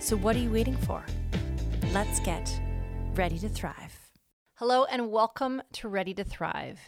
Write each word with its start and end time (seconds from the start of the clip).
So, 0.00 0.16
what 0.16 0.34
are 0.34 0.38
you 0.38 0.50
waiting 0.50 0.78
for? 0.78 1.04
Let's 1.92 2.20
get 2.20 2.50
ready 3.14 3.38
to 3.40 3.50
thrive. 3.50 4.10
Hello, 4.54 4.84
and 4.84 5.10
welcome 5.10 5.60
to 5.74 5.88
Ready 5.88 6.14
to 6.14 6.24
Thrive. 6.24 6.80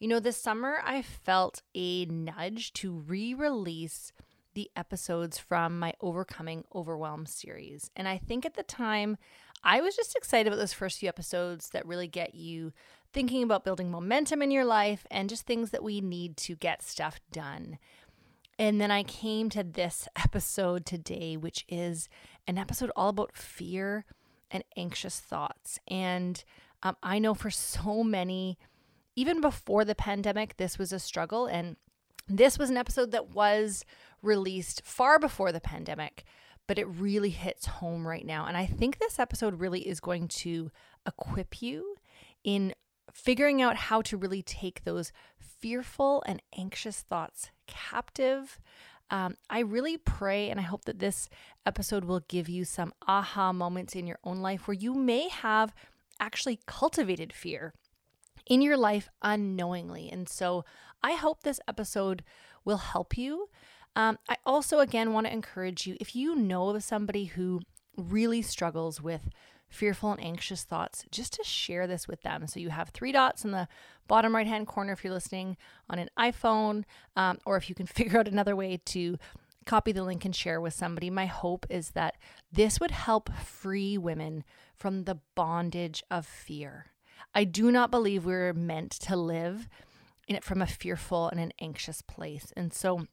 You 0.00 0.08
know, 0.08 0.18
this 0.18 0.36
summer 0.36 0.80
I 0.84 1.02
felt 1.02 1.62
a 1.76 2.06
nudge 2.06 2.72
to 2.74 2.92
re 2.92 3.32
release 3.32 4.12
the 4.54 4.72
episodes 4.74 5.38
from 5.38 5.78
my 5.78 5.94
Overcoming 6.00 6.64
Overwhelm 6.74 7.26
series. 7.26 7.92
And 7.94 8.08
I 8.08 8.18
think 8.18 8.44
at 8.44 8.54
the 8.54 8.64
time, 8.64 9.18
I 9.62 9.80
was 9.80 9.94
just 9.94 10.16
excited 10.16 10.48
about 10.48 10.58
those 10.58 10.72
first 10.72 10.98
few 10.98 11.08
episodes 11.08 11.70
that 11.70 11.86
really 11.86 12.08
get 12.08 12.34
you 12.34 12.72
thinking 13.12 13.44
about 13.44 13.64
building 13.64 13.88
momentum 13.88 14.42
in 14.42 14.50
your 14.50 14.64
life 14.64 15.06
and 15.12 15.30
just 15.30 15.46
things 15.46 15.70
that 15.70 15.84
we 15.84 16.00
need 16.00 16.36
to 16.38 16.56
get 16.56 16.82
stuff 16.82 17.20
done. 17.30 17.78
And 18.58 18.80
then 18.80 18.90
I 18.90 19.02
came 19.04 19.48
to 19.50 19.62
this 19.62 20.08
episode 20.16 20.84
today, 20.84 21.36
which 21.36 21.64
is 21.68 22.08
an 22.46 22.58
episode 22.58 22.90
all 22.96 23.10
about 23.10 23.36
fear 23.36 24.04
and 24.50 24.64
anxious 24.76 25.20
thoughts. 25.20 25.78
And 25.88 26.42
um, 26.82 26.96
I 27.02 27.18
know 27.18 27.34
for 27.34 27.50
so 27.50 28.02
many, 28.02 28.58
even 29.16 29.40
before 29.40 29.84
the 29.84 29.94
pandemic, 29.94 30.56
this 30.56 30.78
was 30.78 30.92
a 30.92 30.98
struggle. 30.98 31.46
And 31.46 31.76
this 32.28 32.58
was 32.58 32.70
an 32.70 32.76
episode 32.76 33.10
that 33.12 33.30
was 33.34 33.84
released 34.22 34.82
far 34.84 35.18
before 35.18 35.52
the 35.52 35.60
pandemic, 35.60 36.24
but 36.66 36.78
it 36.78 36.86
really 36.86 37.30
hits 37.30 37.66
home 37.66 38.06
right 38.06 38.26
now. 38.26 38.46
And 38.46 38.56
I 38.56 38.66
think 38.66 38.98
this 38.98 39.18
episode 39.18 39.60
really 39.60 39.86
is 39.86 40.00
going 40.00 40.28
to 40.28 40.70
equip 41.06 41.62
you 41.62 41.96
in 42.44 42.74
figuring 43.18 43.60
out 43.60 43.76
how 43.76 44.00
to 44.00 44.16
really 44.16 44.42
take 44.42 44.84
those 44.84 45.12
fearful 45.40 46.22
and 46.26 46.40
anxious 46.56 47.00
thoughts 47.00 47.50
captive. 47.66 48.60
Um, 49.10 49.36
I 49.50 49.60
really 49.60 49.96
pray 49.96 50.50
and 50.50 50.60
I 50.60 50.62
hope 50.62 50.84
that 50.84 51.00
this 51.00 51.28
episode 51.66 52.04
will 52.04 52.20
give 52.28 52.48
you 52.48 52.64
some 52.64 52.92
aha 53.08 53.52
moments 53.52 53.96
in 53.96 54.06
your 54.06 54.20
own 54.22 54.38
life 54.38 54.68
where 54.68 54.74
you 54.74 54.94
may 54.94 55.28
have 55.28 55.74
actually 56.20 56.60
cultivated 56.66 57.32
fear 57.32 57.74
in 58.46 58.62
your 58.62 58.76
life 58.76 59.08
unknowingly. 59.20 60.08
And 60.10 60.28
so 60.28 60.64
I 61.02 61.14
hope 61.14 61.42
this 61.42 61.60
episode 61.66 62.22
will 62.64 62.76
help 62.76 63.18
you. 63.18 63.48
Um, 63.96 64.18
I 64.28 64.36
also, 64.46 64.78
again, 64.78 65.12
want 65.12 65.26
to 65.26 65.32
encourage 65.32 65.88
you 65.88 65.96
if 66.00 66.14
you 66.14 66.36
know 66.36 66.68
of 66.68 66.84
somebody 66.84 67.24
who 67.24 67.62
really 67.96 68.42
struggles 68.42 69.02
with 69.02 69.28
fearful 69.68 70.12
and 70.12 70.22
anxious 70.22 70.64
thoughts, 70.64 71.04
just 71.10 71.34
to 71.34 71.44
share 71.44 71.86
this 71.86 72.08
with 72.08 72.22
them. 72.22 72.46
So 72.46 72.60
you 72.60 72.70
have 72.70 72.90
three 72.90 73.12
dots 73.12 73.44
in 73.44 73.50
the 73.50 73.68
bottom 74.06 74.34
right 74.34 74.46
hand 74.46 74.66
corner 74.66 74.92
if 74.92 75.04
you're 75.04 75.12
listening 75.12 75.56
on 75.90 75.98
an 75.98 76.10
iPhone, 76.18 76.84
um, 77.16 77.38
or 77.44 77.56
if 77.56 77.68
you 77.68 77.74
can 77.74 77.86
figure 77.86 78.18
out 78.18 78.28
another 78.28 78.56
way 78.56 78.80
to 78.86 79.18
copy 79.66 79.92
the 79.92 80.02
link 80.02 80.24
and 80.24 80.34
share 80.34 80.60
with 80.60 80.72
somebody. 80.72 81.10
My 81.10 81.26
hope 81.26 81.66
is 81.68 81.90
that 81.90 82.16
this 82.50 82.80
would 82.80 82.90
help 82.90 83.30
free 83.34 83.98
women 83.98 84.44
from 84.74 85.04
the 85.04 85.18
bondage 85.34 86.02
of 86.10 86.26
fear. 86.26 86.86
I 87.34 87.44
do 87.44 87.70
not 87.70 87.90
believe 87.90 88.24
we're 88.24 88.54
meant 88.54 88.92
to 88.92 89.16
live 89.16 89.68
in 90.26 90.36
it 90.36 90.44
from 90.44 90.62
a 90.62 90.66
fearful 90.66 91.28
and 91.28 91.38
an 91.38 91.52
anxious 91.60 92.02
place. 92.02 92.52
And 92.56 92.72
so, 92.72 93.06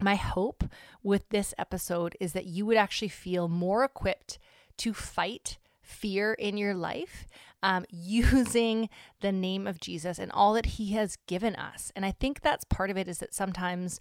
my 0.00 0.14
hope 0.14 0.64
with 1.02 1.28
this 1.30 1.52
episode 1.58 2.16
is 2.20 2.32
that 2.32 2.46
you 2.46 2.64
would 2.66 2.76
actually 2.76 3.08
feel 3.08 3.48
more 3.48 3.84
equipped 3.84 4.38
to 4.78 4.94
fight 4.94 5.58
fear 5.88 6.34
in 6.34 6.56
your 6.56 6.74
life 6.74 7.26
um, 7.62 7.84
using 7.90 8.88
the 9.20 9.32
name 9.32 9.66
of 9.66 9.80
Jesus 9.80 10.18
and 10.18 10.30
all 10.32 10.52
that 10.54 10.66
he 10.66 10.92
has 10.92 11.16
given 11.26 11.56
us. 11.56 11.92
And 11.96 12.04
I 12.04 12.12
think 12.12 12.40
that's 12.40 12.64
part 12.64 12.90
of 12.90 12.96
it 12.96 13.08
is 13.08 13.18
that 13.18 13.34
sometimes 13.34 13.98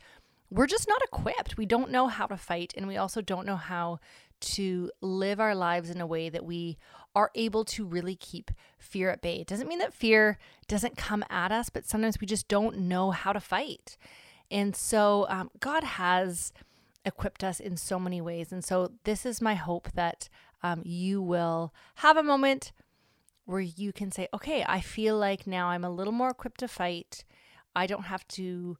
we're 0.49 0.67
just 0.67 0.87
not 0.87 1.01
equipped. 1.03 1.57
We 1.57 1.65
don't 1.65 1.91
know 1.91 2.07
how 2.07 2.25
to 2.27 2.37
fight, 2.37 2.73
and 2.77 2.87
we 2.87 2.95
also 2.95 3.21
don't 3.21 3.45
know 3.45 3.57
how 3.57 3.99
to 4.39 4.91
live 5.01 5.39
our 5.39 5.55
lives 5.55 5.89
in 5.89 5.99
a 5.99 6.07
way 6.07 6.29
that 6.29 6.45
we 6.45 6.77
are 7.15 7.31
able 7.35 7.65
to 7.65 7.85
really 7.85 8.15
keep 8.15 8.51
fear 8.77 9.09
at 9.09 9.21
bay. 9.21 9.37
It 9.41 9.47
doesn't 9.47 9.67
mean 9.67 9.79
that 9.79 9.93
fear 9.93 10.37
doesn't 10.67 10.95
come 10.95 11.25
at 11.29 11.51
us, 11.51 11.69
but 11.69 11.85
sometimes 11.85 12.21
we 12.21 12.27
just 12.27 12.47
don't 12.47 12.77
know 12.77 13.11
how 13.11 13.33
to 13.33 13.39
fight. 13.39 13.97
And 14.49 14.75
so 14.75 15.25
um, 15.27 15.49
God 15.59 15.83
has 15.83 16.53
equipped 17.03 17.43
us 17.43 17.59
in 17.59 17.75
so 17.75 17.99
many 17.99 18.21
ways. 18.21 18.51
And 18.51 18.63
so 18.63 18.91
this 19.03 19.25
is 19.25 19.41
my 19.41 19.55
hope 19.55 19.91
that 19.93 20.29
um, 20.67 20.81
you 20.85 21.21
will 21.21 21.73
have 21.95 22.17
a 22.17 22.23
moment 22.23 22.71
where 23.45 23.61
you 23.61 23.93
can 23.93 24.11
say, 24.11 24.27
okay, 24.33 24.65
I 24.67 24.81
feel 24.81 25.17
like 25.17 25.47
now 25.47 25.67
I'm 25.67 25.85
a 25.85 25.89
little 25.89 26.13
more 26.13 26.29
equipped 26.29 26.59
to 26.59 26.67
fight. 26.67 27.23
I 27.75 27.87
don't 27.87 28.03
have 28.03 28.27
to 28.29 28.77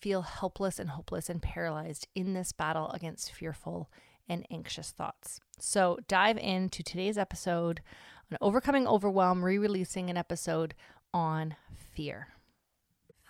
feel 0.00 0.22
helpless 0.22 0.78
and 0.78 0.90
hopeless 0.90 1.30
and 1.30 1.40
paralyzed 1.40 2.08
in 2.14 2.34
this 2.34 2.52
battle 2.52 2.90
against 2.90 3.32
fearful 3.32 3.90
and 4.28 4.46
anxious 4.50 4.90
thoughts. 4.90 5.40
So, 5.58 5.98
dive 6.08 6.38
into 6.38 6.82
today's 6.82 7.16
episode 7.16 7.80
on 8.30 8.36
overcoming 8.40 8.86
overwhelm, 8.86 9.44
re 9.44 9.58
releasing 9.58 10.10
an 10.10 10.16
episode 10.16 10.74
on 11.14 11.56
fear. 11.74 12.28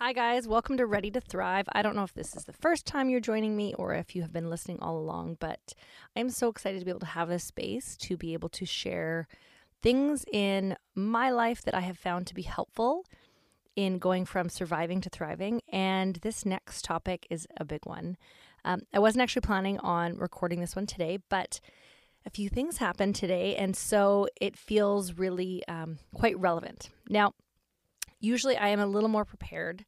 Hi, 0.05 0.11
guys. 0.11 0.49
Welcome 0.49 0.75
to 0.75 0.85
Ready 0.85 1.09
to 1.11 1.21
Thrive. 1.21 1.65
I 1.71 1.81
don't 1.81 1.95
know 1.95 2.03
if 2.03 2.13
this 2.13 2.35
is 2.35 2.43
the 2.43 2.51
first 2.51 2.85
time 2.85 3.09
you're 3.09 3.21
joining 3.21 3.55
me 3.55 3.73
or 3.75 3.93
if 3.93 4.17
you 4.17 4.21
have 4.21 4.33
been 4.33 4.49
listening 4.49 4.79
all 4.81 4.97
along, 4.97 5.37
but 5.39 5.73
I'm 6.13 6.29
so 6.29 6.49
excited 6.49 6.79
to 6.79 6.83
be 6.83 6.91
able 6.91 6.99
to 6.99 7.05
have 7.05 7.29
this 7.29 7.45
space 7.45 7.95
to 8.01 8.17
be 8.17 8.33
able 8.33 8.49
to 8.49 8.65
share 8.65 9.29
things 9.81 10.25
in 10.29 10.75
my 10.93 11.29
life 11.29 11.61
that 11.61 11.73
I 11.73 11.79
have 11.79 11.97
found 11.97 12.27
to 12.27 12.33
be 12.33 12.41
helpful 12.41 13.05
in 13.77 13.97
going 13.97 14.25
from 14.25 14.49
surviving 14.49 14.99
to 14.99 15.09
thriving. 15.09 15.61
And 15.71 16.17
this 16.17 16.45
next 16.45 16.83
topic 16.83 17.25
is 17.29 17.47
a 17.55 17.63
big 17.63 17.85
one. 17.85 18.17
Um, 18.65 18.81
I 18.93 18.99
wasn't 18.99 19.21
actually 19.21 19.43
planning 19.43 19.79
on 19.79 20.17
recording 20.17 20.59
this 20.59 20.75
one 20.75 20.85
today, 20.85 21.19
but 21.29 21.61
a 22.25 22.29
few 22.29 22.49
things 22.49 22.77
happened 22.77 23.15
today, 23.15 23.55
and 23.55 23.73
so 23.73 24.27
it 24.41 24.57
feels 24.57 25.13
really 25.13 25.65
um, 25.69 25.99
quite 26.13 26.37
relevant. 26.37 26.89
Now, 27.09 27.35
usually 28.23 28.57
I 28.57 28.69
am 28.69 28.79
a 28.79 28.87
little 28.87 29.09
more 29.09 29.25
prepared 29.25 29.85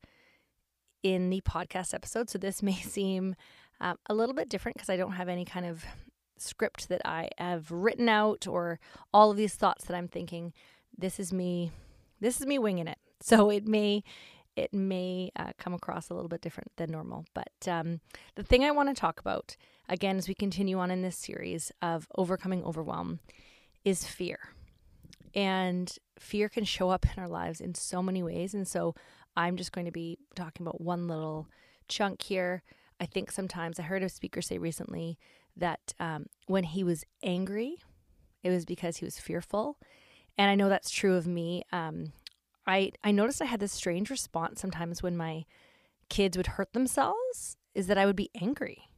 in 1.02 1.30
the 1.30 1.42
podcast 1.42 1.94
episode, 1.94 2.30
so 2.30 2.38
this 2.38 2.62
may 2.70 2.76
seem 2.76 3.36
um, 3.80 3.98
a 4.08 4.14
little 4.14 4.36
bit 4.36 4.50
different 4.50 4.76
because 4.76 4.90
I 4.90 4.98
don't 4.98 5.14
have 5.14 5.30
any 5.30 5.46
kind 5.46 5.66
of 5.66 5.86
script 6.38 6.90
that 6.90 7.02
I 7.06 7.30
have 7.38 7.72
written 7.72 8.10
out 8.10 8.46
or 8.48 8.80
all 9.14 9.32
of 9.32 9.38
these 9.38 9.56
thoughts 9.56 9.86
that 9.86 9.96
I'm 9.96 10.08
thinking. 10.08 10.54
This 10.98 11.20
is 11.20 11.32
me. 11.32 11.72
This 12.20 12.40
is 12.40 12.46
me 12.46 12.60
winging 12.60 12.88
it. 12.88 12.98
So 13.22 13.50
it 13.50 13.66
may 13.66 14.04
it 14.56 14.74
may 14.74 15.32
uh, 15.38 15.52
come 15.58 15.74
across 15.74 16.10
a 16.10 16.14
little 16.14 16.28
bit 16.28 16.42
different 16.42 16.72
than 16.76 16.92
normal. 16.92 17.26
But 17.34 17.68
um, 17.68 18.02
the 18.36 18.44
thing 18.44 18.64
I 18.64 18.72
want 18.72 18.90
to 18.90 19.00
talk 19.00 19.20
about, 19.20 19.56
again, 19.90 20.18
as 20.18 20.28
we 20.28 20.36
continue 20.36 20.78
on 20.78 20.92
in 20.92 21.02
this 21.02 21.18
series 21.18 21.72
of 21.82 22.08
overcoming 22.18 22.64
overwhelm, 22.64 23.22
is 23.84 24.06
fear. 24.06 24.40
And 25.36 25.94
fear 26.18 26.48
can 26.48 26.64
show 26.64 26.90
up 26.90 27.06
in 27.06 27.22
our 27.22 27.28
lives 27.28 27.60
in 27.60 27.76
so 27.76 28.02
many 28.02 28.24
ways. 28.24 28.54
And 28.54 28.68
so 28.68 28.96
I'm 29.36 29.58
just 29.58 29.74
going 29.74 29.86
to 29.86 29.92
be 29.92 30.18
talking 30.36 30.66
about 30.66 30.82
one 30.82 31.08
little 31.08 31.48
chunk 31.88 32.22
here. 32.22 32.64
I 33.00 33.06
think 33.06 33.32
sometimes 33.32 33.80
I 33.80 33.84
heard 33.84 34.04
a 34.04 34.10
speaker 34.10 34.42
say 34.42 34.58
recently 34.58 35.18
that 35.58 35.94
um, 36.00 36.28
when 36.48 36.64
he 36.64 36.84
was 36.84 37.04
angry, 37.22 37.78
it 38.44 38.50
was 38.50 38.66
because 38.66 38.98
he 38.98 39.06
was 39.06 39.20
fearful. 39.20 39.78
And 40.38 40.50
I 40.50 40.56
know 40.56 40.70
that's 40.70 40.90
true 40.90 41.16
of 41.16 41.28
me. 41.28 41.64
Um, 41.72 42.14
I 42.68 42.92
I 43.04 43.12
noticed 43.12 43.42
I 43.42 43.46
had 43.46 43.60
this 43.60 43.72
strange 43.72 44.10
response 44.10 44.62
sometimes 44.62 45.04
when 45.04 45.16
my 45.16 45.46
kids 46.10 46.38
would 46.38 46.48
hurt 46.48 46.74
themselves 46.74 47.58
is 47.74 47.88
that 47.88 47.98
I 47.98 48.06
would 48.06 48.16
be 48.16 48.32
angry. 48.40 48.90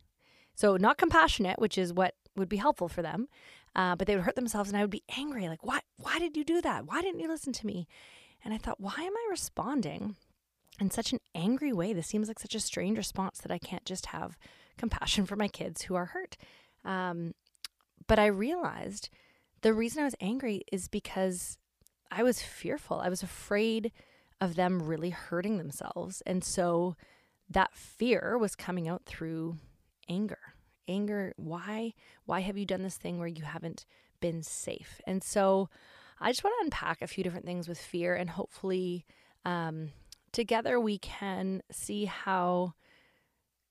So 0.56 0.78
not 0.78 0.98
compassionate, 0.98 1.60
which 1.60 1.78
is 1.78 1.94
what 1.94 2.16
would 2.36 2.50
be 2.50 2.58
helpful 2.58 2.88
for 2.88 3.02
them, 3.02 3.28
uh, 3.78 3.96
but 3.96 4.08
they 4.08 4.16
would 4.16 4.26
hurt 4.26 4.36
themselves 4.36 4.70
and 4.70 4.78
I 4.78 4.82
would 4.82 4.90
be 4.90 5.04
angry. 5.16 5.48
Like, 5.48 5.64
why? 5.64 5.80
Why 5.98 6.20
did 6.20 6.36
you 6.36 6.44
do 6.44 6.60
that? 6.62 6.86
Why 6.86 7.02
didn't 7.02 7.22
you 7.22 7.30
listen 7.30 7.54
to 7.54 7.68
me? 7.68 7.88
And 8.44 8.54
I 8.54 8.58
thought, 8.58 8.82
why 8.82 8.96
am 8.98 9.16
I 9.16 9.28
responding 9.30 10.16
in 10.80 10.92
such 10.92 11.14
an 11.14 11.20
angry 11.36 11.72
way? 11.72 11.94
This 11.94 12.08
seems 12.08 12.28
like 12.28 12.40
such 12.40 12.56
a 12.56 12.60
strange 12.60 12.98
response 12.98 13.40
that 13.40 13.52
I 13.52 13.60
can't 13.60 13.86
just 13.86 14.08
have 14.08 14.38
compassion 14.78 15.26
for 15.26 15.36
my 15.36 15.48
kids 15.48 15.84
who 15.84 15.96
are 15.96 16.06
hurt. 16.06 16.38
Um, 16.84 17.34
but 18.08 18.20
I 18.20 18.28
realized 18.28 19.10
the 19.62 19.74
reason 19.74 20.02
I 20.02 20.06
was 20.06 20.16
angry 20.20 20.64
is 20.72 20.88
because 20.88 21.58
I 22.12 22.24
was 22.24 22.42
fearful. 22.42 23.00
I 23.00 23.10
was 23.10 23.24
afraid 23.24 23.92
of 24.40 24.56
them 24.56 24.84
really 24.84 25.10
hurting 25.10 25.58
themselves. 25.58 26.22
And 26.26 26.44
so 26.44 26.96
that 27.50 27.74
fear 27.74 28.38
was 28.38 28.56
coming 28.56 28.88
out 28.88 29.06
through 29.06 29.58
anger. 30.08 30.47
Anger. 30.88 31.34
Why? 31.38 31.94
Why 32.26 32.42
have 32.42 32.58
you 32.58 32.66
done 32.66 32.84
this 32.84 32.98
thing 32.98 33.20
where 33.20 33.28
you 33.28 33.44
haven't 33.44 33.86
been 34.20 34.44
safe? 34.44 35.02
And 35.06 35.24
so 35.24 35.70
I 36.20 36.32
just 36.32 36.44
want 36.44 36.56
to 36.60 36.66
unpack 36.66 37.02
a 37.02 37.08
few 37.08 37.24
different 37.24 37.46
things 37.46 37.68
with 37.68 37.80
fear 37.80 38.16
and 38.16 38.30
hopefully 38.30 39.06
um, 39.46 39.90
together 40.32 40.80
we 40.80 40.98
can 40.98 41.62
see 41.72 42.06
how 42.06 42.74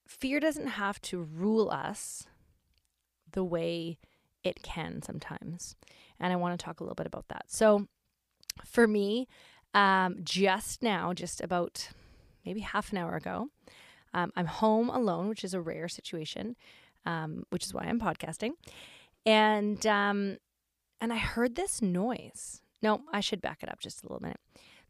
fear 0.07 0.41
doesn't 0.41 0.69
have 0.69 1.01
to 1.03 1.21
rule 1.21 1.71
us 1.71 2.27
the 3.33 3.45
way 3.45 3.99
it 4.45 4.63
can 4.63 5.03
sometimes. 5.03 5.77
And 6.21 6.33
I 6.33 6.37
want 6.37 6.59
to 6.59 6.65
talk 6.65 6.81
a 6.81 6.85
little 6.85 6.95
bit 6.95 7.07
about 7.07 7.29
that. 7.29 7.45
So 7.49 7.89
for 8.65 8.87
me, 8.87 9.29
um, 9.75 10.17
just 10.23 10.83
now, 10.83 11.13
just 11.13 11.41
about 11.43 11.91
maybe 12.45 12.61
half 12.61 12.93
an 12.93 12.99
hour 12.99 13.17
ago, 13.17 13.49
um, 14.15 14.33
I'm 14.37 14.47
home 14.47 14.89
alone, 14.89 15.29
which 15.29 15.45
is 15.45 15.53
a 15.53 15.61
rare 15.61 15.89
situation, 15.89 16.57
um, 17.06 17.44
which 17.50 17.64
is 17.64 17.73
why 17.73 17.85
I'm 17.85 18.00
podcasting. 18.00 18.50
And 19.25 19.85
um, 19.87 20.38
and 21.00 21.12
I 21.12 21.17
heard 21.17 21.55
this 21.55 21.81
noise. 21.81 22.61
No, 22.82 23.03
I 23.12 23.20
should 23.20 23.41
back 23.41 23.62
it 23.62 23.70
up 23.70 23.81
just 23.81 24.03
a 24.03 24.06
little 24.06 24.20
minute. 24.20 24.41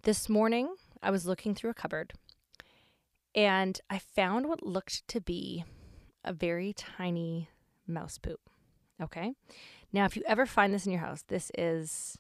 This 0.03 0.29
morning, 0.29 0.75
I 1.03 1.11
was 1.11 1.27
looking 1.27 1.55
through 1.55 1.71
a 1.71 1.75
cupboard 1.75 2.13
and 3.35 3.81
I 3.91 3.99
found 3.99 4.49
what 4.49 4.67
looked 4.67 5.07
to 5.09 5.21
be 5.21 5.65
a 6.25 6.33
very 6.33 6.73
tiny 6.73 7.49
mouse 7.87 8.19
poop. 8.19 8.41
Okay. 9.01 9.35
Now, 9.93 10.05
if 10.05 10.17
you 10.17 10.23
ever 10.27 10.47
find 10.47 10.73
this 10.73 10.87
in 10.87 10.93
your 10.93 11.03
house, 11.03 11.23
this 11.29 11.53
is 11.57 12.19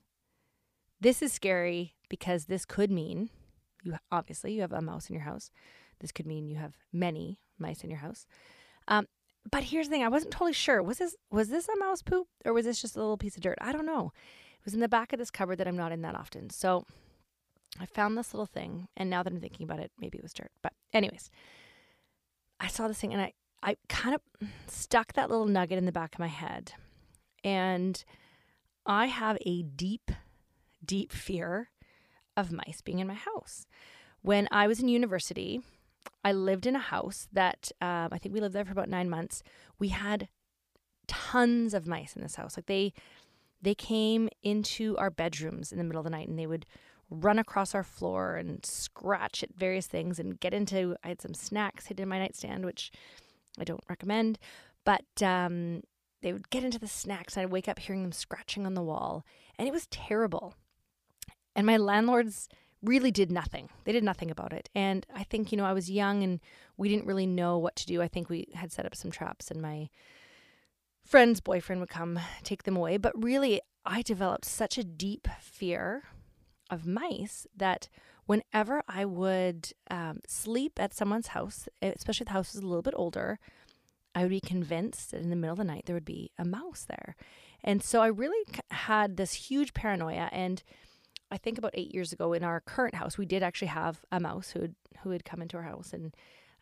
this 1.00 1.22
is 1.22 1.32
scary 1.32 1.94
because 2.08 2.46
this 2.46 2.64
could 2.64 2.90
mean 2.90 3.30
you 3.82 3.96
obviously 4.10 4.52
you 4.52 4.60
have 4.60 4.72
a 4.72 4.82
mouse 4.82 5.08
in 5.08 5.14
your 5.14 5.24
house. 5.24 5.50
This 6.00 6.12
could 6.12 6.26
mean 6.26 6.48
you 6.48 6.56
have 6.56 6.74
many 6.92 7.40
mice 7.58 7.82
in 7.82 7.90
your 7.90 8.00
house. 8.00 8.26
Um, 8.88 9.06
but 9.50 9.64
here's 9.64 9.88
the 9.88 9.92
thing: 9.92 10.04
I 10.04 10.08
wasn't 10.08 10.32
totally 10.32 10.52
sure. 10.52 10.82
Was 10.82 10.98
this 10.98 11.16
was 11.30 11.48
this 11.48 11.68
a 11.68 11.78
mouse 11.78 12.02
poop 12.02 12.28
or 12.44 12.52
was 12.52 12.64
this 12.64 12.80
just 12.80 12.96
a 12.96 12.98
little 12.98 13.16
piece 13.16 13.36
of 13.36 13.42
dirt? 13.42 13.58
I 13.60 13.72
don't 13.72 13.86
know. 13.86 14.12
It 14.58 14.64
was 14.64 14.74
in 14.74 14.80
the 14.80 14.88
back 14.88 15.12
of 15.12 15.18
this 15.18 15.30
cupboard 15.30 15.58
that 15.58 15.68
I'm 15.68 15.76
not 15.76 15.92
in 15.92 16.02
that 16.02 16.14
often. 16.14 16.50
So 16.50 16.84
I 17.80 17.86
found 17.86 18.16
this 18.16 18.34
little 18.34 18.46
thing, 18.46 18.88
and 18.96 19.10
now 19.10 19.22
that 19.22 19.32
I'm 19.32 19.40
thinking 19.40 19.64
about 19.64 19.80
it, 19.80 19.92
maybe 19.98 20.18
it 20.18 20.22
was 20.22 20.32
dirt. 20.32 20.50
But 20.62 20.72
anyways, 20.92 21.30
I 22.58 22.68
saw 22.68 22.88
this 22.88 22.98
thing, 22.98 23.12
and 23.12 23.22
I 23.22 23.32
I 23.62 23.76
kind 23.88 24.14
of 24.14 24.48
stuck 24.66 25.12
that 25.14 25.30
little 25.30 25.46
nugget 25.46 25.78
in 25.78 25.86
the 25.86 25.92
back 25.92 26.14
of 26.14 26.18
my 26.18 26.28
head, 26.28 26.72
and 27.44 28.04
I 28.84 29.06
have 29.06 29.38
a 29.44 29.62
deep, 29.62 30.10
deep 30.84 31.12
fear 31.12 31.70
of 32.36 32.52
mice 32.52 32.80
being 32.84 32.98
in 32.98 33.06
my 33.06 33.14
house. 33.14 33.66
When 34.22 34.48
I 34.50 34.66
was 34.66 34.80
in 34.80 34.88
university, 34.88 35.60
I 36.24 36.32
lived 36.32 36.66
in 36.66 36.76
a 36.76 36.80
house 36.80 37.28
that 37.32 37.70
um, 37.80 38.08
I 38.12 38.18
think 38.18 38.34
we 38.34 38.40
lived 38.40 38.54
there 38.54 38.64
for 38.64 38.72
about 38.72 38.88
nine 38.88 39.08
months. 39.08 39.42
We 39.78 39.88
had 39.88 40.28
tons 41.06 41.74
of 41.74 41.86
mice 41.86 42.16
in 42.16 42.22
this 42.22 42.36
house. 42.36 42.56
Like 42.56 42.66
they 42.66 42.92
they 43.62 43.74
came 43.74 44.28
into 44.42 44.96
our 44.98 45.10
bedrooms 45.10 45.72
in 45.72 45.78
the 45.78 45.84
middle 45.84 46.00
of 46.00 46.04
the 46.04 46.10
night 46.10 46.28
and 46.28 46.38
they 46.38 46.46
would 46.46 46.66
run 47.08 47.38
across 47.38 47.74
our 47.74 47.82
floor 47.82 48.36
and 48.36 48.64
scratch 48.66 49.42
at 49.42 49.54
various 49.56 49.86
things 49.86 50.18
and 50.18 50.40
get 50.40 50.52
into 50.52 50.96
I 51.04 51.08
had 51.08 51.22
some 51.22 51.34
snacks 51.34 51.86
hidden 51.86 52.04
in 52.04 52.08
my 52.08 52.18
nightstand, 52.18 52.64
which 52.64 52.90
I 53.58 53.64
don't 53.64 53.84
recommend. 53.88 54.38
But 54.84 55.22
um, 55.22 55.82
they 56.22 56.32
would 56.32 56.50
get 56.50 56.64
into 56.64 56.78
the 56.78 56.88
snacks 56.88 57.36
and 57.36 57.42
I'd 57.42 57.52
wake 57.52 57.68
up 57.68 57.78
hearing 57.78 58.02
them 58.02 58.12
scratching 58.12 58.66
on 58.66 58.74
the 58.74 58.82
wall. 58.82 59.24
And 59.58 59.66
it 59.66 59.72
was 59.72 59.86
terrible. 59.88 60.54
And 61.54 61.66
my 61.66 61.76
landlords 61.76 62.48
really 62.86 63.10
did 63.10 63.30
nothing. 63.30 63.68
They 63.84 63.92
did 63.92 64.04
nothing 64.04 64.30
about 64.30 64.52
it. 64.52 64.68
And 64.74 65.06
I 65.14 65.24
think, 65.24 65.52
you 65.52 65.58
know, 65.58 65.64
I 65.64 65.72
was 65.72 65.90
young 65.90 66.22
and 66.22 66.40
we 66.76 66.88
didn't 66.88 67.06
really 67.06 67.26
know 67.26 67.58
what 67.58 67.76
to 67.76 67.86
do. 67.86 68.00
I 68.00 68.08
think 68.08 68.28
we 68.28 68.48
had 68.54 68.72
set 68.72 68.86
up 68.86 68.94
some 68.94 69.10
traps 69.10 69.50
and 69.50 69.60
my 69.60 69.90
friend's 71.04 71.40
boyfriend 71.40 71.80
would 71.80 71.90
come 71.90 72.18
take 72.42 72.62
them 72.62 72.76
away. 72.76 72.96
But 72.96 73.20
really, 73.22 73.60
I 73.84 74.02
developed 74.02 74.44
such 74.44 74.78
a 74.78 74.84
deep 74.84 75.28
fear 75.40 76.04
of 76.70 76.86
mice 76.86 77.46
that 77.56 77.88
whenever 78.26 78.82
I 78.88 79.04
would 79.04 79.72
um, 79.90 80.20
sleep 80.26 80.78
at 80.78 80.94
someone's 80.94 81.28
house, 81.28 81.68
especially 81.80 82.24
if 82.24 82.28
the 82.28 82.32
house 82.32 82.54
was 82.54 82.62
a 82.62 82.66
little 82.66 82.82
bit 82.82 82.94
older, 82.96 83.38
I 84.14 84.22
would 84.22 84.30
be 84.30 84.40
convinced 84.40 85.10
that 85.10 85.20
in 85.20 85.30
the 85.30 85.36
middle 85.36 85.52
of 85.52 85.58
the 85.58 85.64
night 85.64 85.84
there 85.86 85.94
would 85.94 86.04
be 86.04 86.32
a 86.38 86.44
mouse 86.44 86.86
there. 86.88 87.16
And 87.62 87.82
so 87.82 88.00
I 88.00 88.06
really 88.08 88.44
had 88.70 89.16
this 89.16 89.34
huge 89.34 89.74
paranoia. 89.74 90.28
And 90.32 90.62
I 91.30 91.38
think 91.38 91.58
about 91.58 91.72
eight 91.74 91.92
years 91.94 92.12
ago 92.12 92.32
in 92.32 92.44
our 92.44 92.60
current 92.60 92.94
house, 92.94 93.18
we 93.18 93.26
did 93.26 93.42
actually 93.42 93.68
have 93.68 94.04
a 94.12 94.20
mouse 94.20 94.50
who 94.50 94.68
who 95.02 95.10
had 95.10 95.24
come 95.24 95.42
into 95.42 95.56
our 95.56 95.62
house. 95.62 95.92
And, 95.92 96.14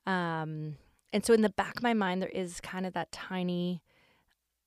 um, 0.06 0.76
and 1.12 1.24
so 1.24 1.32
in 1.32 1.42
the 1.42 1.50
back 1.50 1.76
of 1.76 1.82
my 1.82 1.94
mind, 1.94 2.20
there 2.20 2.28
is 2.28 2.60
kind 2.60 2.84
of 2.84 2.92
that 2.94 3.12
tiny, 3.12 3.82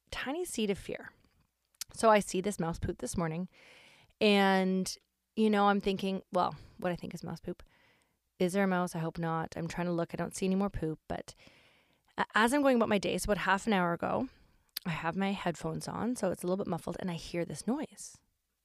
tiny 0.09 0.45
seed 0.45 0.69
of 0.69 0.77
fear. 0.77 1.11
So 1.93 2.09
I 2.09 2.19
see 2.19 2.41
this 2.41 2.59
mouse 2.59 2.79
poop 2.79 2.99
this 2.99 3.17
morning 3.17 3.47
and 4.21 4.97
you 5.37 5.51
know, 5.51 5.67
I'm 5.69 5.79
thinking, 5.79 6.23
well, 6.33 6.55
what 6.79 6.91
I 6.91 6.95
think 6.95 7.13
is 7.13 7.23
mouse 7.23 7.39
poop. 7.39 7.63
Is 8.39 8.53
there 8.53 8.63
a 8.63 8.67
mouse? 8.67 8.95
I 8.95 8.99
hope 8.99 9.19
not. 9.19 9.53
I'm 9.55 9.67
trying 9.67 9.87
to 9.87 9.93
look. 9.93 10.09
I 10.11 10.17
don't 10.17 10.35
see 10.35 10.47
any 10.47 10.55
more 10.55 10.69
poop. 10.69 10.99
But 11.07 11.35
as 12.33 12.53
I'm 12.53 12.63
going 12.63 12.75
about 12.75 12.89
my 12.89 12.97
day, 12.97 13.17
so 13.17 13.25
about 13.25 13.43
half 13.43 13.67
an 13.67 13.73
hour 13.73 13.93
ago, 13.93 14.27
I 14.85 14.89
have 14.89 15.15
my 15.15 15.31
headphones 15.31 15.87
on, 15.87 16.15
so 16.15 16.31
it's 16.31 16.43
a 16.43 16.47
little 16.47 16.57
bit 16.57 16.69
muffled, 16.69 16.97
and 16.99 17.11
I 17.11 17.13
hear 17.13 17.45
this 17.45 17.67
noise. 17.67 18.17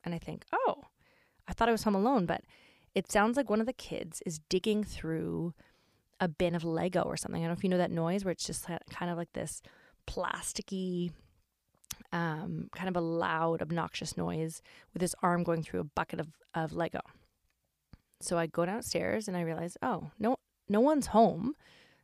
And 0.02 0.14
I 0.14 0.18
think, 0.18 0.44
oh, 0.52 0.84
I 1.48 1.52
thought 1.52 1.68
I 1.68 1.72
was 1.72 1.84
home 1.84 1.94
alone, 1.94 2.26
but 2.26 2.42
it 2.94 3.10
sounds 3.10 3.36
like 3.36 3.50
one 3.50 3.60
of 3.60 3.66
the 3.66 3.72
kids 3.72 4.22
is 4.26 4.40
digging 4.48 4.84
through 4.84 5.54
a 6.20 6.28
bin 6.28 6.54
of 6.54 6.64
Lego 6.64 7.02
or 7.02 7.16
something. 7.16 7.42
I 7.42 7.46
don't 7.46 7.54
know 7.54 7.58
if 7.58 7.64
you 7.64 7.70
know 7.70 7.78
that 7.78 7.90
noise 7.90 8.24
where 8.24 8.32
it's 8.32 8.46
just 8.46 8.66
kind 8.66 9.10
of 9.10 9.16
like 9.16 9.32
this 9.32 9.62
plasticky 10.06 11.10
um, 12.12 12.68
kind 12.74 12.88
of 12.88 12.96
a 12.96 13.04
loud, 13.04 13.62
obnoxious 13.62 14.16
noise 14.16 14.62
with 14.92 15.02
his 15.02 15.14
arm 15.22 15.42
going 15.42 15.62
through 15.62 15.80
a 15.80 15.84
bucket 15.84 16.20
of, 16.20 16.28
of 16.54 16.72
Lego. 16.72 17.00
So 18.20 18.38
I 18.38 18.46
go 18.46 18.64
downstairs 18.64 19.28
and 19.28 19.36
I 19.36 19.42
realize, 19.42 19.76
oh, 19.82 20.10
no, 20.18 20.36
no 20.68 20.80
one's 20.80 21.08
home. 21.08 21.54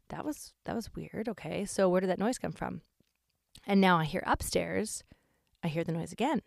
That 0.09 0.25
was 0.25 0.55
that 0.65 0.75
was 0.75 0.95
weird. 0.95 1.29
Okay, 1.29 1.65
so 1.65 1.89
where 1.89 2.01
did 2.01 2.11
that 2.11 2.19
noise 2.19 2.39
come 2.39 2.53
from? 2.53 2.81
And 3.67 3.81
now 3.81 3.99
I 3.99 4.05
hear 4.05 4.23
upstairs, 4.27 5.05
I 5.63 5.69
hear 5.69 5.85
the 5.85 5.93
noise 5.93 6.13
again, 6.13 6.41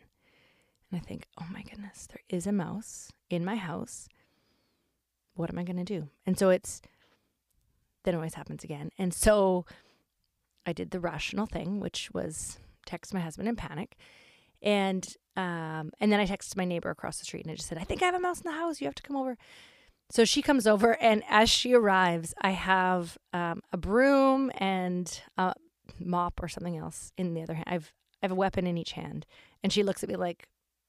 and 0.91 0.99
I 0.99 1.03
think, 1.03 1.25
oh 1.39 1.47
my 1.51 1.61
goodness, 1.63 2.07
there 2.07 2.21
is 2.29 2.45
a 2.45 2.51
mouse 2.51 3.11
in 3.29 3.45
my 3.45 3.55
house. 3.55 4.07
What 5.35 5.49
am 5.49 5.57
I 5.57 5.63
gonna 5.63 5.85
do? 5.85 6.09
And 6.25 6.37
so 6.37 6.49
it's 6.49 6.81
the 8.03 8.13
always 8.13 8.33
happens 8.33 8.63
again, 8.63 8.89
and 8.97 9.13
so 9.13 9.65
I 10.65 10.73
did 10.73 10.91
the 10.91 10.99
rational 10.99 11.45
thing, 11.45 11.79
which 11.79 12.09
was 12.13 12.59
text 12.85 13.13
my 13.13 13.19
husband 13.19 13.47
in 13.47 13.55
panic. 13.55 13.95
And 14.61 15.07
um, 15.35 15.91
and 15.99 16.11
then 16.11 16.19
I 16.19 16.25
texted 16.25 16.57
my 16.57 16.65
neighbor 16.65 16.89
across 16.89 17.19
the 17.19 17.25
street 17.25 17.45
and 17.45 17.51
I 17.51 17.55
just 17.55 17.69
said, 17.69 17.77
I 17.77 17.83
think 17.83 18.01
I 18.01 18.05
have 18.05 18.15
a 18.15 18.19
mouse 18.19 18.41
in 18.41 18.51
the 18.51 18.57
house. 18.57 18.81
You 18.81 18.85
have 18.85 18.95
to 18.95 19.03
come 19.03 19.15
over. 19.15 19.37
So 20.11 20.25
she 20.25 20.41
comes 20.41 20.67
over, 20.67 20.97
and 21.01 21.23
as 21.29 21.49
she 21.49 21.73
arrives, 21.73 22.33
I 22.41 22.51
have 22.51 23.17
um, 23.31 23.61
a 23.71 23.77
broom 23.77 24.51
and 24.55 25.21
a 25.37 25.53
mop 25.99 26.43
or 26.43 26.49
something 26.49 26.75
else 26.75 27.13
in 27.17 27.33
the 27.33 27.41
other 27.41 27.53
hand. 27.53 27.67
I've 27.67 27.93
I 28.21 28.25
have 28.25 28.31
a 28.31 28.35
weapon 28.35 28.67
in 28.67 28.77
each 28.77 28.91
hand, 28.91 29.25
and 29.63 29.71
she 29.71 29.83
looks 29.83 30.03
at 30.03 30.09
me 30.09 30.15
like, 30.15 30.47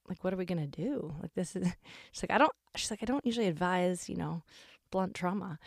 like, 0.09 0.23
what 0.25 0.33
are 0.33 0.37
we 0.37 0.45
gonna 0.45 0.67
do? 0.67 1.15
Like 1.21 1.35
this 1.35 1.57
is. 1.57 1.69
She's 2.13 2.23
like, 2.23 2.31
I 2.31 2.39
don't. 2.39 2.53
She's 2.77 2.91
like, 2.91 3.03
I 3.03 3.07
don't 3.07 3.25
usually 3.25 3.47
advise, 3.47 4.09
you 4.09 4.17
know, 4.17 4.43
blunt 4.91 5.15
trauma. 5.15 5.59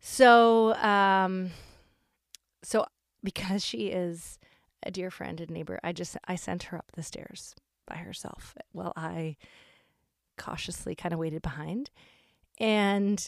So, 0.00 0.74
um, 0.76 1.50
so 2.62 2.86
because 3.22 3.64
she 3.64 3.88
is 3.88 4.38
a 4.82 4.90
dear 4.90 5.10
friend 5.10 5.40
and 5.40 5.50
neighbor, 5.50 5.80
I 5.82 5.92
just 5.92 6.16
I 6.26 6.36
sent 6.36 6.64
her 6.64 6.78
up 6.78 6.92
the 6.94 7.02
stairs 7.02 7.54
by 7.86 7.96
herself 7.96 8.54
while 8.72 8.92
I 8.96 9.36
cautiously 10.36 10.94
kind 10.94 11.12
of 11.12 11.18
waited 11.18 11.42
behind. 11.42 11.90
And 12.58 13.26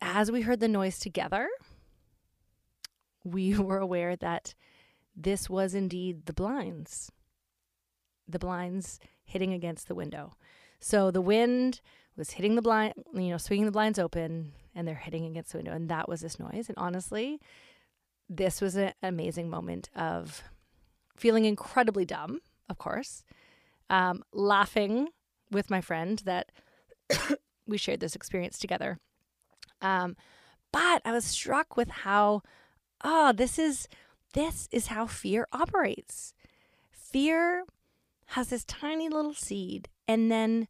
as 0.00 0.30
we 0.30 0.42
heard 0.42 0.60
the 0.60 0.68
noise 0.68 0.98
together, 0.98 1.48
we 3.24 3.54
were 3.58 3.78
aware 3.78 4.16
that 4.16 4.54
this 5.16 5.50
was 5.50 5.74
indeed 5.74 6.26
the 6.26 6.32
blinds. 6.32 7.10
The 8.28 8.38
blinds 8.38 9.00
hitting 9.30 9.52
against 9.52 9.88
the 9.88 9.94
window. 9.94 10.34
So 10.80 11.10
the 11.10 11.20
wind 11.20 11.80
was 12.16 12.32
hitting 12.32 12.54
the 12.54 12.62
blind, 12.62 12.94
you 13.14 13.28
know, 13.28 13.38
swinging 13.38 13.66
the 13.66 13.72
blinds 13.72 13.98
open 13.98 14.52
and 14.74 14.86
they're 14.86 14.94
hitting 14.94 15.26
against 15.26 15.52
the 15.52 15.58
window. 15.58 15.72
And 15.72 15.88
that 15.88 16.08
was 16.08 16.20
this 16.20 16.38
noise. 16.38 16.68
And 16.68 16.76
honestly, 16.78 17.40
this 18.28 18.60
was 18.60 18.76
an 18.76 18.92
amazing 19.02 19.50
moment 19.50 19.90
of 19.94 20.42
feeling 21.16 21.44
incredibly 21.44 22.04
dumb, 22.04 22.40
of 22.68 22.78
course, 22.78 23.24
um, 23.88 24.22
laughing 24.32 25.08
with 25.50 25.70
my 25.70 25.80
friend 25.80 26.22
that 26.24 26.50
we 27.66 27.76
shared 27.76 28.00
this 28.00 28.14
experience 28.14 28.58
together. 28.58 28.98
Um, 29.82 30.16
but 30.72 31.02
I 31.04 31.12
was 31.12 31.24
struck 31.24 31.76
with 31.76 31.88
how, 31.88 32.42
oh, 33.02 33.32
this 33.32 33.58
is 33.58 33.88
this 34.32 34.68
is 34.70 34.88
how 34.88 35.06
fear 35.06 35.48
operates. 35.52 36.34
Fear 36.92 37.64
has 38.30 38.48
this 38.48 38.64
tiny 38.64 39.08
little 39.08 39.34
seed, 39.34 39.88
and 40.06 40.30
then 40.30 40.68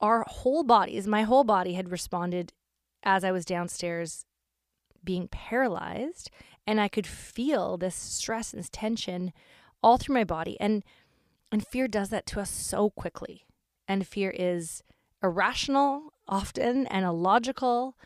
our 0.00 0.24
whole 0.26 0.62
bodies, 0.62 1.06
my 1.06 1.22
whole 1.22 1.44
body 1.44 1.74
had 1.74 1.90
responded 1.90 2.52
as 3.02 3.24
I 3.24 3.32
was 3.32 3.44
downstairs 3.44 4.24
being 5.02 5.28
paralyzed 5.28 6.30
and 6.66 6.80
I 6.80 6.88
could 6.88 7.06
feel 7.06 7.76
this 7.76 7.94
stress 7.94 8.52
and 8.52 8.60
this 8.60 8.70
tension 8.70 9.32
all 9.82 9.98
through 9.98 10.14
my 10.14 10.24
body. 10.24 10.56
And 10.60 10.82
and 11.52 11.66
fear 11.66 11.86
does 11.86 12.08
that 12.08 12.26
to 12.26 12.40
us 12.40 12.50
so 12.50 12.90
quickly. 12.90 13.46
And 13.86 14.06
fear 14.06 14.30
is 14.36 14.82
irrational 15.22 16.12
often 16.26 16.86
and 16.88 17.04
illogical. 17.04 17.96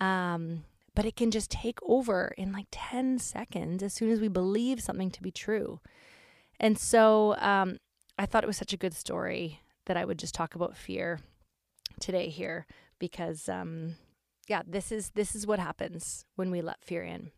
Um, 0.00 0.64
but 0.94 1.06
it 1.06 1.16
can 1.16 1.30
just 1.30 1.50
take 1.50 1.78
over 1.82 2.34
in 2.36 2.52
like 2.52 2.66
10 2.70 3.18
seconds 3.20 3.82
as 3.82 3.94
soon 3.94 4.10
as 4.10 4.20
we 4.20 4.28
believe 4.28 4.82
something 4.82 5.10
to 5.12 5.22
be 5.22 5.30
true. 5.30 5.80
And 6.58 6.76
so 6.76 7.36
um, 7.38 7.78
I 8.20 8.26
thought 8.26 8.44
it 8.44 8.46
was 8.46 8.58
such 8.58 8.74
a 8.74 8.76
good 8.76 8.92
story 8.92 9.62
that 9.86 9.96
I 9.96 10.04
would 10.04 10.18
just 10.18 10.34
talk 10.34 10.54
about 10.54 10.76
fear 10.76 11.20
today 12.00 12.28
here 12.28 12.66
because 12.98 13.48
um, 13.48 13.96
yeah, 14.46 14.60
this 14.66 14.92
is 14.92 15.08
this 15.14 15.34
is 15.34 15.46
what 15.46 15.58
happens 15.58 16.26
when 16.36 16.50
we 16.50 16.60
let 16.60 16.84
fear 16.84 17.02
in. 17.02 17.30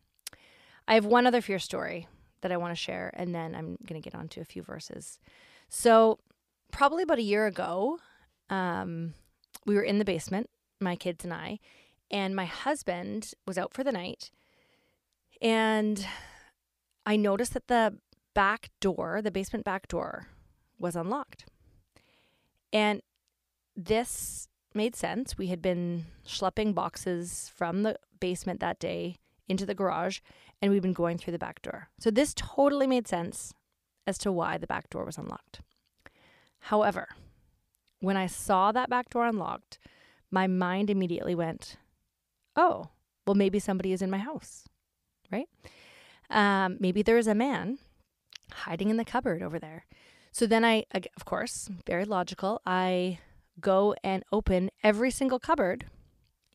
I 0.85 0.95
have 0.95 1.05
one 1.05 1.25
other 1.25 1.39
fear 1.39 1.57
story 1.57 2.09
that 2.41 2.51
I 2.51 2.57
want 2.57 2.71
to 2.71 2.75
share, 2.75 3.13
and 3.13 3.33
then 3.33 3.55
I'm 3.55 3.77
going 3.85 4.01
to 4.01 4.03
get 4.03 4.13
on 4.13 4.27
to 4.27 4.41
a 4.41 4.45
few 4.45 4.61
verses. 4.61 5.19
So, 5.69 6.19
probably 6.73 7.03
about 7.03 7.17
a 7.17 7.21
year 7.21 7.45
ago, 7.45 7.99
um, 8.49 9.13
we 9.65 9.75
were 9.75 9.83
in 9.83 9.99
the 9.99 10.05
basement, 10.05 10.49
my 10.81 10.97
kids 10.97 11.23
and 11.23 11.33
I, 11.33 11.59
and 12.11 12.35
my 12.35 12.43
husband 12.43 13.31
was 13.47 13.57
out 13.57 13.73
for 13.73 13.85
the 13.85 13.93
night. 13.93 14.31
And 15.41 16.05
I 17.05 17.15
noticed 17.15 17.53
that 17.53 17.67
the 17.67 17.99
back 18.33 18.69
door, 18.81 19.21
the 19.21 19.31
basement 19.31 19.63
back 19.63 19.87
door, 19.87 20.27
was 20.83 20.95
unlocked. 20.95 21.45
And 22.71 23.01
this 23.75 24.47
made 24.75 24.95
sense. 24.95 25.37
We 25.37 25.47
had 25.47 25.61
been 25.61 26.05
schlepping 26.27 26.75
boxes 26.75 27.51
from 27.55 27.83
the 27.83 27.97
basement 28.19 28.59
that 28.59 28.79
day 28.79 29.17
into 29.47 29.65
the 29.65 29.75
garage, 29.75 30.19
and 30.61 30.71
we'd 30.71 30.81
been 30.81 30.93
going 30.93 31.17
through 31.17 31.33
the 31.33 31.39
back 31.39 31.61
door. 31.61 31.89
So 31.99 32.11
this 32.11 32.33
totally 32.35 32.87
made 32.87 33.07
sense 33.07 33.53
as 34.05 34.17
to 34.19 34.31
why 34.31 34.57
the 34.57 34.67
back 34.67 34.89
door 34.89 35.05
was 35.05 35.17
unlocked. 35.17 35.61
However, 36.59 37.09
when 37.99 38.17
I 38.17 38.27
saw 38.27 38.71
that 38.71 38.89
back 38.89 39.09
door 39.09 39.25
unlocked, 39.25 39.79
my 40.31 40.47
mind 40.47 40.89
immediately 40.89 41.35
went, 41.35 41.77
oh, 42.55 42.89
well, 43.25 43.35
maybe 43.35 43.59
somebody 43.59 43.91
is 43.91 44.01
in 44.01 44.09
my 44.09 44.17
house, 44.17 44.65
right? 45.31 45.47
Um, 46.29 46.77
maybe 46.79 47.01
there 47.01 47.17
is 47.17 47.27
a 47.27 47.35
man 47.35 47.79
hiding 48.51 48.89
in 48.89 48.97
the 48.97 49.05
cupboard 49.05 49.41
over 49.41 49.59
there. 49.59 49.85
So 50.33 50.47
then 50.47 50.65
I, 50.65 50.85
of 51.15 51.25
course, 51.25 51.69
very 51.85 52.05
logical, 52.05 52.59
I 52.65 53.19
go 53.61 53.93
and 54.03 54.23
open 54.31 54.71
every 54.83 55.11
single 55.11 55.37
cupboard, 55.37 55.85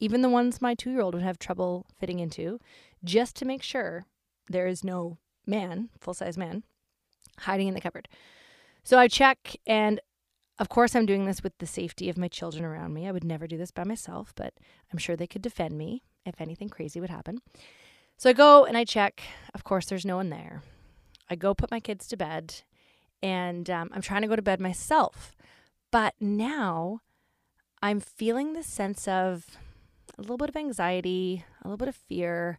even 0.01 0.21
the 0.21 0.29
ones 0.29 0.61
my 0.61 0.75
two 0.75 0.91
year 0.91 1.01
old 1.01 1.15
would 1.15 1.23
have 1.23 1.39
trouble 1.39 1.87
fitting 1.97 2.19
into, 2.19 2.59
just 3.05 3.37
to 3.37 3.45
make 3.45 3.63
sure 3.63 4.07
there 4.49 4.67
is 4.67 4.83
no 4.83 5.19
man, 5.47 5.91
full 6.01 6.13
size 6.13 6.37
man, 6.37 6.65
hiding 7.39 7.69
in 7.69 7.75
the 7.75 7.81
cupboard. 7.81 8.09
So 8.83 8.99
I 8.99 9.07
check, 9.07 9.55
and 9.65 10.01
of 10.59 10.69
course, 10.69 10.97
I'm 10.97 11.07
doing 11.07 11.27
this 11.27 11.45
with 11.45 11.57
the 11.59 11.67
safety 11.67 12.11
of 12.11 12.19
my 12.19 12.27
children 12.27 12.65
around 12.65 12.95
me. 12.95 13.07
I 13.07 13.13
would 13.13 13.23
never 13.23 13.47
do 13.47 13.57
this 13.57 13.71
by 13.71 13.85
myself, 13.85 14.33
but 14.35 14.55
I'm 14.93 14.99
sure 14.99 15.15
they 15.15 15.29
could 15.29 15.43
defend 15.43 15.79
me 15.79 16.03
if 16.27 16.41
anything 16.41 16.69
crazy 16.69 17.01
would 17.01 17.11
happen. 17.11 17.39
So 18.17 18.29
I 18.29 18.33
go 18.33 18.65
and 18.65 18.77
I 18.77 18.85
check. 18.85 19.23
Of 19.55 19.63
course, 19.63 19.87
there's 19.87 20.05
no 20.05 20.17
one 20.17 20.31
there. 20.31 20.65
I 21.31 21.37
go 21.37 21.55
put 21.55 21.71
my 21.71 21.79
kids 21.79 22.09
to 22.09 22.17
bed, 22.17 22.63
and 23.23 23.69
um, 23.71 23.91
I'm 23.93 24.03
trying 24.03 24.23
to 24.23 24.29
go 24.29 24.37
to 24.37 24.43
bed 24.43 24.61
myself. 24.61 25.37
But 25.91 26.15
now 26.21 27.01
I'm 27.83 28.01
feeling 28.01 28.53
this 28.53 28.67
sense 28.67 29.09
of 29.09 29.47
a 30.19 30.23
little 30.23 30.37
bit 30.37 30.49
of 30.49 30.57
anxiety, 30.57 31.45
a 31.63 31.69
little 31.69 31.79
bit 31.79 31.89
of 31.89 31.97
fear, 31.97 32.59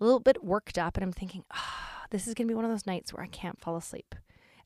a 0.00 0.04
little 0.04 0.20
bit 0.20 0.44
worked 0.44 0.78
up, 0.78 0.96
and 0.96 1.04
I'm 1.04 1.12
thinking, 1.12 1.44
oh, 1.54 2.04
this 2.10 2.26
is 2.26 2.34
going 2.34 2.46
to 2.46 2.52
be 2.52 2.56
one 2.56 2.64
of 2.64 2.70
those 2.70 2.86
nights 2.86 3.12
where 3.12 3.22
I 3.22 3.28
can't 3.28 3.60
fall 3.60 3.76
asleep. 3.76 4.14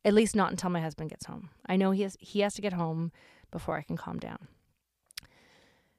At 0.04 0.14
least 0.14 0.36
not 0.36 0.50
until 0.50 0.70
my 0.70 0.80
husband 0.80 1.10
gets 1.10 1.26
home. 1.26 1.50
I 1.66 1.76
know 1.76 1.92
he 1.92 2.02
has 2.02 2.16
he 2.20 2.40
has 2.40 2.54
to 2.54 2.62
get 2.62 2.74
home 2.74 3.10
before 3.50 3.76
I 3.76 3.82
can 3.82 3.96
calm 3.96 4.18
down. 4.18 4.48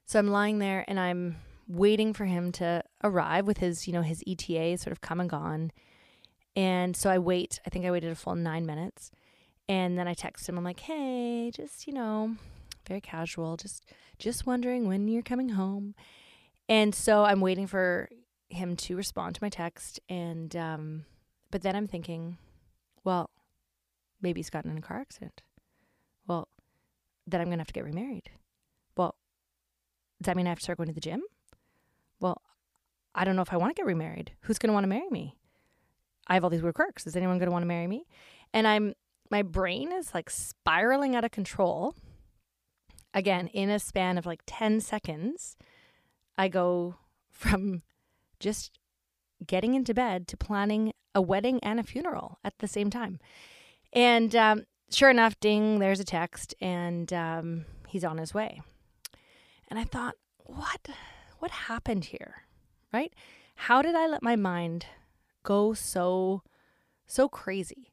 So 0.04 0.20
I'm 0.20 0.28
lying 0.28 0.60
there 0.60 0.84
and 0.86 1.00
I'm 1.00 1.36
waiting 1.66 2.12
for 2.12 2.26
him 2.26 2.52
to 2.52 2.84
arrive 3.02 3.46
with 3.46 3.58
his, 3.58 3.88
you 3.88 3.92
know, 3.92 4.02
his 4.02 4.22
ETA 4.26 4.78
sort 4.78 4.92
of 4.92 5.00
come 5.00 5.18
and 5.18 5.28
gone. 5.28 5.72
And 6.54 6.96
so 6.96 7.10
I 7.10 7.18
wait. 7.18 7.60
I 7.66 7.70
think 7.70 7.84
I 7.84 7.90
waited 7.90 8.12
a 8.12 8.14
full 8.14 8.36
nine 8.36 8.64
minutes. 8.64 9.10
And 9.68 9.98
then 9.98 10.06
I 10.06 10.14
text 10.14 10.48
him. 10.48 10.56
I'm 10.58 10.64
like, 10.64 10.80
hey, 10.80 11.50
just, 11.52 11.86
you 11.86 11.92
know, 11.92 12.36
very 12.86 13.00
casual, 13.00 13.56
just 13.56 13.84
just 14.18 14.46
wondering 14.46 14.86
when 14.88 15.08
you're 15.08 15.22
coming 15.22 15.50
home. 15.50 15.94
And 16.68 16.94
so 16.94 17.24
I'm 17.24 17.40
waiting 17.40 17.66
for 17.66 18.08
him 18.48 18.76
to 18.76 18.96
respond 18.96 19.34
to 19.34 19.42
my 19.42 19.48
text. 19.48 20.00
And 20.08 20.54
um, 20.56 21.04
but 21.50 21.62
then 21.62 21.76
I'm 21.76 21.88
thinking, 21.88 22.38
well, 23.04 23.30
maybe 24.20 24.38
he's 24.38 24.50
gotten 24.50 24.70
in 24.70 24.78
a 24.78 24.82
car 24.82 24.98
accident. 24.98 25.42
Well, 26.26 26.48
then 27.26 27.40
I'm 27.40 27.48
gonna 27.48 27.60
have 27.60 27.68
to 27.68 27.72
get 27.72 27.84
remarried. 27.84 28.30
Well, 28.96 29.14
does 30.20 30.26
that 30.26 30.36
mean 30.36 30.46
I 30.46 30.50
have 30.50 30.58
to 30.58 30.64
start 30.64 30.78
going 30.78 30.88
to 30.88 30.94
the 30.94 31.00
gym? 31.00 31.22
Well, 32.20 32.40
I 33.14 33.24
don't 33.24 33.36
know 33.36 33.42
if 33.42 33.52
I 33.52 33.56
want 33.56 33.74
to 33.74 33.80
get 33.80 33.86
remarried. 33.86 34.32
Who's 34.42 34.58
gonna 34.58 34.72
want 34.72 34.84
to 34.84 34.88
marry 34.88 35.08
me? 35.10 35.36
I 36.26 36.34
have 36.34 36.44
all 36.44 36.50
these 36.50 36.62
weird 36.62 36.74
quirks. 36.74 37.06
Is 37.06 37.16
anyone 37.16 37.38
gonna 37.38 37.50
want 37.50 37.62
to 37.62 37.68
marry 37.68 37.86
me? 37.86 38.06
And 38.52 38.66
I'm 38.66 38.94
my 39.30 39.42
brain 39.42 39.92
is 39.92 40.14
like 40.14 40.30
spiraling 40.30 41.14
out 41.16 41.24
of 41.24 41.30
control. 41.30 41.94
Again, 43.14 43.48
in 43.48 43.70
a 43.70 43.78
span 43.78 44.18
of 44.18 44.26
like 44.26 44.42
10 44.46 44.80
seconds, 44.80 45.56
I 46.36 46.48
go 46.48 46.96
from 47.30 47.82
just 48.40 48.78
getting 49.46 49.74
into 49.74 49.94
bed 49.94 50.28
to 50.28 50.36
planning 50.36 50.92
a 51.14 51.20
wedding 51.20 51.60
and 51.62 51.80
a 51.80 51.82
funeral 51.82 52.38
at 52.44 52.58
the 52.58 52.68
same 52.68 52.90
time. 52.90 53.18
And 53.92 54.34
um, 54.36 54.64
sure 54.90 55.10
enough, 55.10 55.38
ding, 55.40 55.78
there's 55.78 56.00
a 56.00 56.04
text, 56.04 56.54
and 56.60 57.10
um, 57.12 57.64
he's 57.88 58.04
on 58.04 58.18
his 58.18 58.34
way. 58.34 58.60
And 59.68 59.78
I 59.78 59.84
thought, 59.84 60.14
what, 60.38 60.88
what 61.38 61.50
happened 61.50 62.06
here, 62.06 62.42
right? 62.92 63.12
How 63.54 63.82
did 63.82 63.94
I 63.94 64.06
let 64.06 64.22
my 64.22 64.36
mind 64.36 64.86
go 65.42 65.72
so, 65.72 66.42
so 67.06 67.28
crazy? 67.28 67.92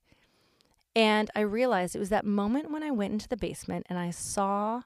And 0.96 1.32
I 1.36 1.42
realized 1.42 1.96
it 1.96 2.00
was 2.00 2.10
that 2.10 2.26
moment 2.26 2.72
when 2.72 2.84
I 2.84 2.92
went 2.92 3.14
into 3.14 3.28
the 3.28 3.38
basement 3.38 3.86
and 3.90 3.98
I 3.98 4.12
saw 4.12 4.82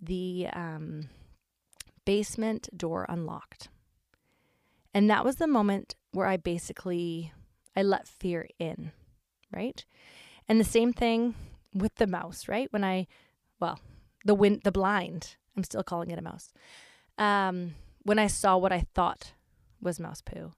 the 0.00 0.48
um, 0.52 1.08
basement 2.04 2.68
door 2.76 3.06
unlocked. 3.08 3.68
And 4.94 5.10
that 5.10 5.24
was 5.24 5.36
the 5.36 5.46
moment 5.46 5.94
where 6.12 6.26
I 6.26 6.36
basically 6.36 7.32
I 7.74 7.82
let 7.82 8.06
fear 8.06 8.48
in, 8.58 8.92
right? 9.50 9.84
And 10.48 10.60
the 10.60 10.64
same 10.64 10.92
thing 10.92 11.34
with 11.74 11.94
the 11.96 12.06
mouse, 12.06 12.46
right? 12.48 12.70
When 12.72 12.84
I, 12.84 13.06
well, 13.58 13.80
the 14.24 14.34
wind, 14.34 14.62
the 14.64 14.72
blind. 14.72 15.36
I'm 15.56 15.64
still 15.64 15.82
calling 15.82 16.10
it 16.10 16.18
a 16.18 16.22
mouse. 16.22 16.52
Um, 17.18 17.74
when 18.02 18.18
I 18.18 18.26
saw 18.26 18.56
what 18.56 18.72
I 18.72 18.86
thought 18.94 19.32
was 19.80 20.00
mouse 20.00 20.20
poo, 20.22 20.52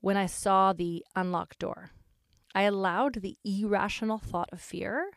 when 0.00 0.16
I 0.16 0.26
saw 0.26 0.72
the 0.72 1.04
unlocked 1.14 1.58
door, 1.58 1.90
I 2.56 2.62
allowed 2.62 3.20
the 3.20 3.36
irrational 3.44 4.16
thought 4.16 4.48
of 4.50 4.62
fear 4.62 5.10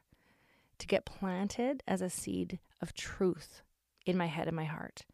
to 0.77 0.85
get 0.85 1.05
planted 1.05 1.81
as 1.87 2.01
a 2.01 2.09
seed 2.09 2.59
of 2.81 2.93
truth 2.93 3.61
in 4.05 4.17
my 4.17 4.25
head 4.25 4.47
and 4.47 4.57
my 4.57 4.65
heart. 4.65 5.05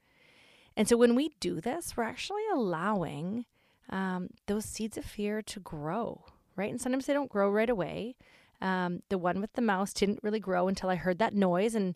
And 0.76 0.90
so 0.90 0.98
when 0.98 1.14
we 1.14 1.30
do 1.40 1.62
this, 1.62 1.96
we're 1.96 2.04
actually 2.04 2.42
allowing 2.52 3.46
um, 3.92 4.30
those 4.48 4.66
seeds 4.66 4.98
of 4.98 5.06
fear 5.06 5.44
to 5.44 5.60
grow, 5.60 6.26
right? 6.56 6.72
And 6.72 6.82
sometimes 6.82 7.06
they 7.06 7.14
don't 7.14 7.30
grow 7.30 7.48
right 7.48 7.70
away. 7.70 8.16
Um, 8.60 9.04
the 9.10 9.20
one 9.20 9.40
with 9.40 9.54
the 9.54 9.62
mouse 9.62 9.94
didn't 9.94 10.24
really 10.24 10.40
grow 10.40 10.68
until 10.68 10.90
I 10.90 10.96
heard 10.96 11.20
that 11.20 11.36
noise, 11.36 11.76
and 11.76 11.94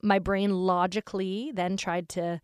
my 0.00 0.18
brain 0.18 0.50
logically 0.50 1.52
then 1.52 1.76
tried 1.76 2.08
to 2.10 2.40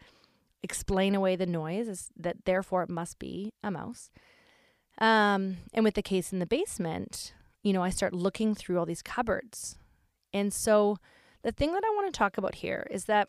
explain 0.62 1.14
away 1.14 1.36
the 1.36 1.46
noise, 1.46 1.88
as 1.88 2.10
that 2.18 2.44
therefore 2.44 2.82
it 2.82 2.90
must 2.90 3.18
be 3.18 3.54
a 3.62 3.70
mouse. 3.70 4.10
Um, 4.98 5.58
and 5.72 5.84
with 5.84 5.94
the 5.94 6.02
case 6.02 6.32
in 6.32 6.38
the 6.38 6.46
basement, 6.46 7.34
you 7.62 7.72
know, 7.72 7.82
I 7.82 7.90
start 7.90 8.12
looking 8.12 8.54
through 8.54 8.78
all 8.78 8.86
these 8.86 9.02
cupboards. 9.02 9.76
And 10.32 10.52
so 10.52 10.98
the 11.42 11.52
thing 11.52 11.72
that 11.72 11.84
I 11.84 11.94
want 11.94 12.12
to 12.12 12.18
talk 12.18 12.38
about 12.38 12.56
here 12.56 12.86
is 12.90 13.06
that 13.06 13.28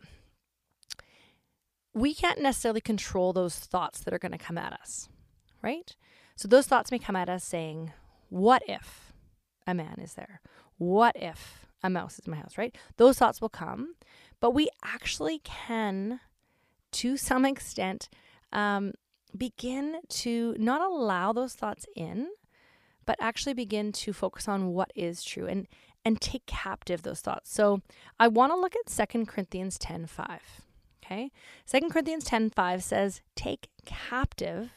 we 1.93 2.13
can't 2.13 2.41
necessarily 2.41 2.81
control 2.81 3.33
those 3.33 3.55
thoughts 3.55 4.01
that 4.01 4.13
are 4.13 4.19
going 4.19 4.33
to 4.33 4.37
come 4.37 4.57
at 4.57 4.73
us, 4.73 5.07
right? 5.61 5.95
So 6.35 6.47
those 6.47 6.67
thoughts 6.67 6.91
may 6.91 6.99
come 6.99 7.15
at 7.15 7.29
us 7.29 7.43
saying, 7.43 7.93
What 8.29 8.63
if 8.67 9.13
a 9.65 9.73
man 9.73 9.99
is 10.01 10.13
there? 10.15 10.41
What 10.77 11.15
if 11.15 11.65
a 11.81 11.89
mouse 11.89 12.19
is 12.19 12.25
in 12.25 12.31
my 12.31 12.37
house, 12.37 12.57
right? 12.57 12.75
Those 12.97 13.17
thoughts 13.17 13.39
will 13.39 13.49
come, 13.49 13.95
but 14.41 14.51
we 14.51 14.69
actually 14.83 15.39
can, 15.39 16.19
to 16.91 17.15
some 17.15 17.45
extent, 17.45 18.09
um, 18.51 18.93
begin 19.35 19.97
to 20.09 20.55
not 20.57 20.81
allow 20.81 21.33
those 21.33 21.53
thoughts 21.53 21.85
in, 21.95 22.29
but 23.05 23.17
actually 23.19 23.53
begin 23.53 23.91
to 23.91 24.13
focus 24.13 24.47
on 24.47 24.67
what 24.73 24.91
is 24.95 25.23
true 25.23 25.47
and 25.47 25.67
and 26.03 26.21
take 26.21 26.45
captive 26.45 27.01
those 27.01 27.21
thoughts. 27.21 27.51
So 27.51 27.81
I 28.19 28.27
want 28.27 28.51
to 28.51 28.59
look 28.59 28.75
at 28.75 29.09
2 29.09 29.25
Corinthians 29.25 29.79
10 29.79 30.05
5. 30.05 30.39
Okay. 31.03 31.31
2 31.67 31.89
Corinthians 31.89 32.23
10 32.23 32.51
5 32.51 32.83
says, 32.83 33.21
Take 33.35 33.69
captive 33.85 34.71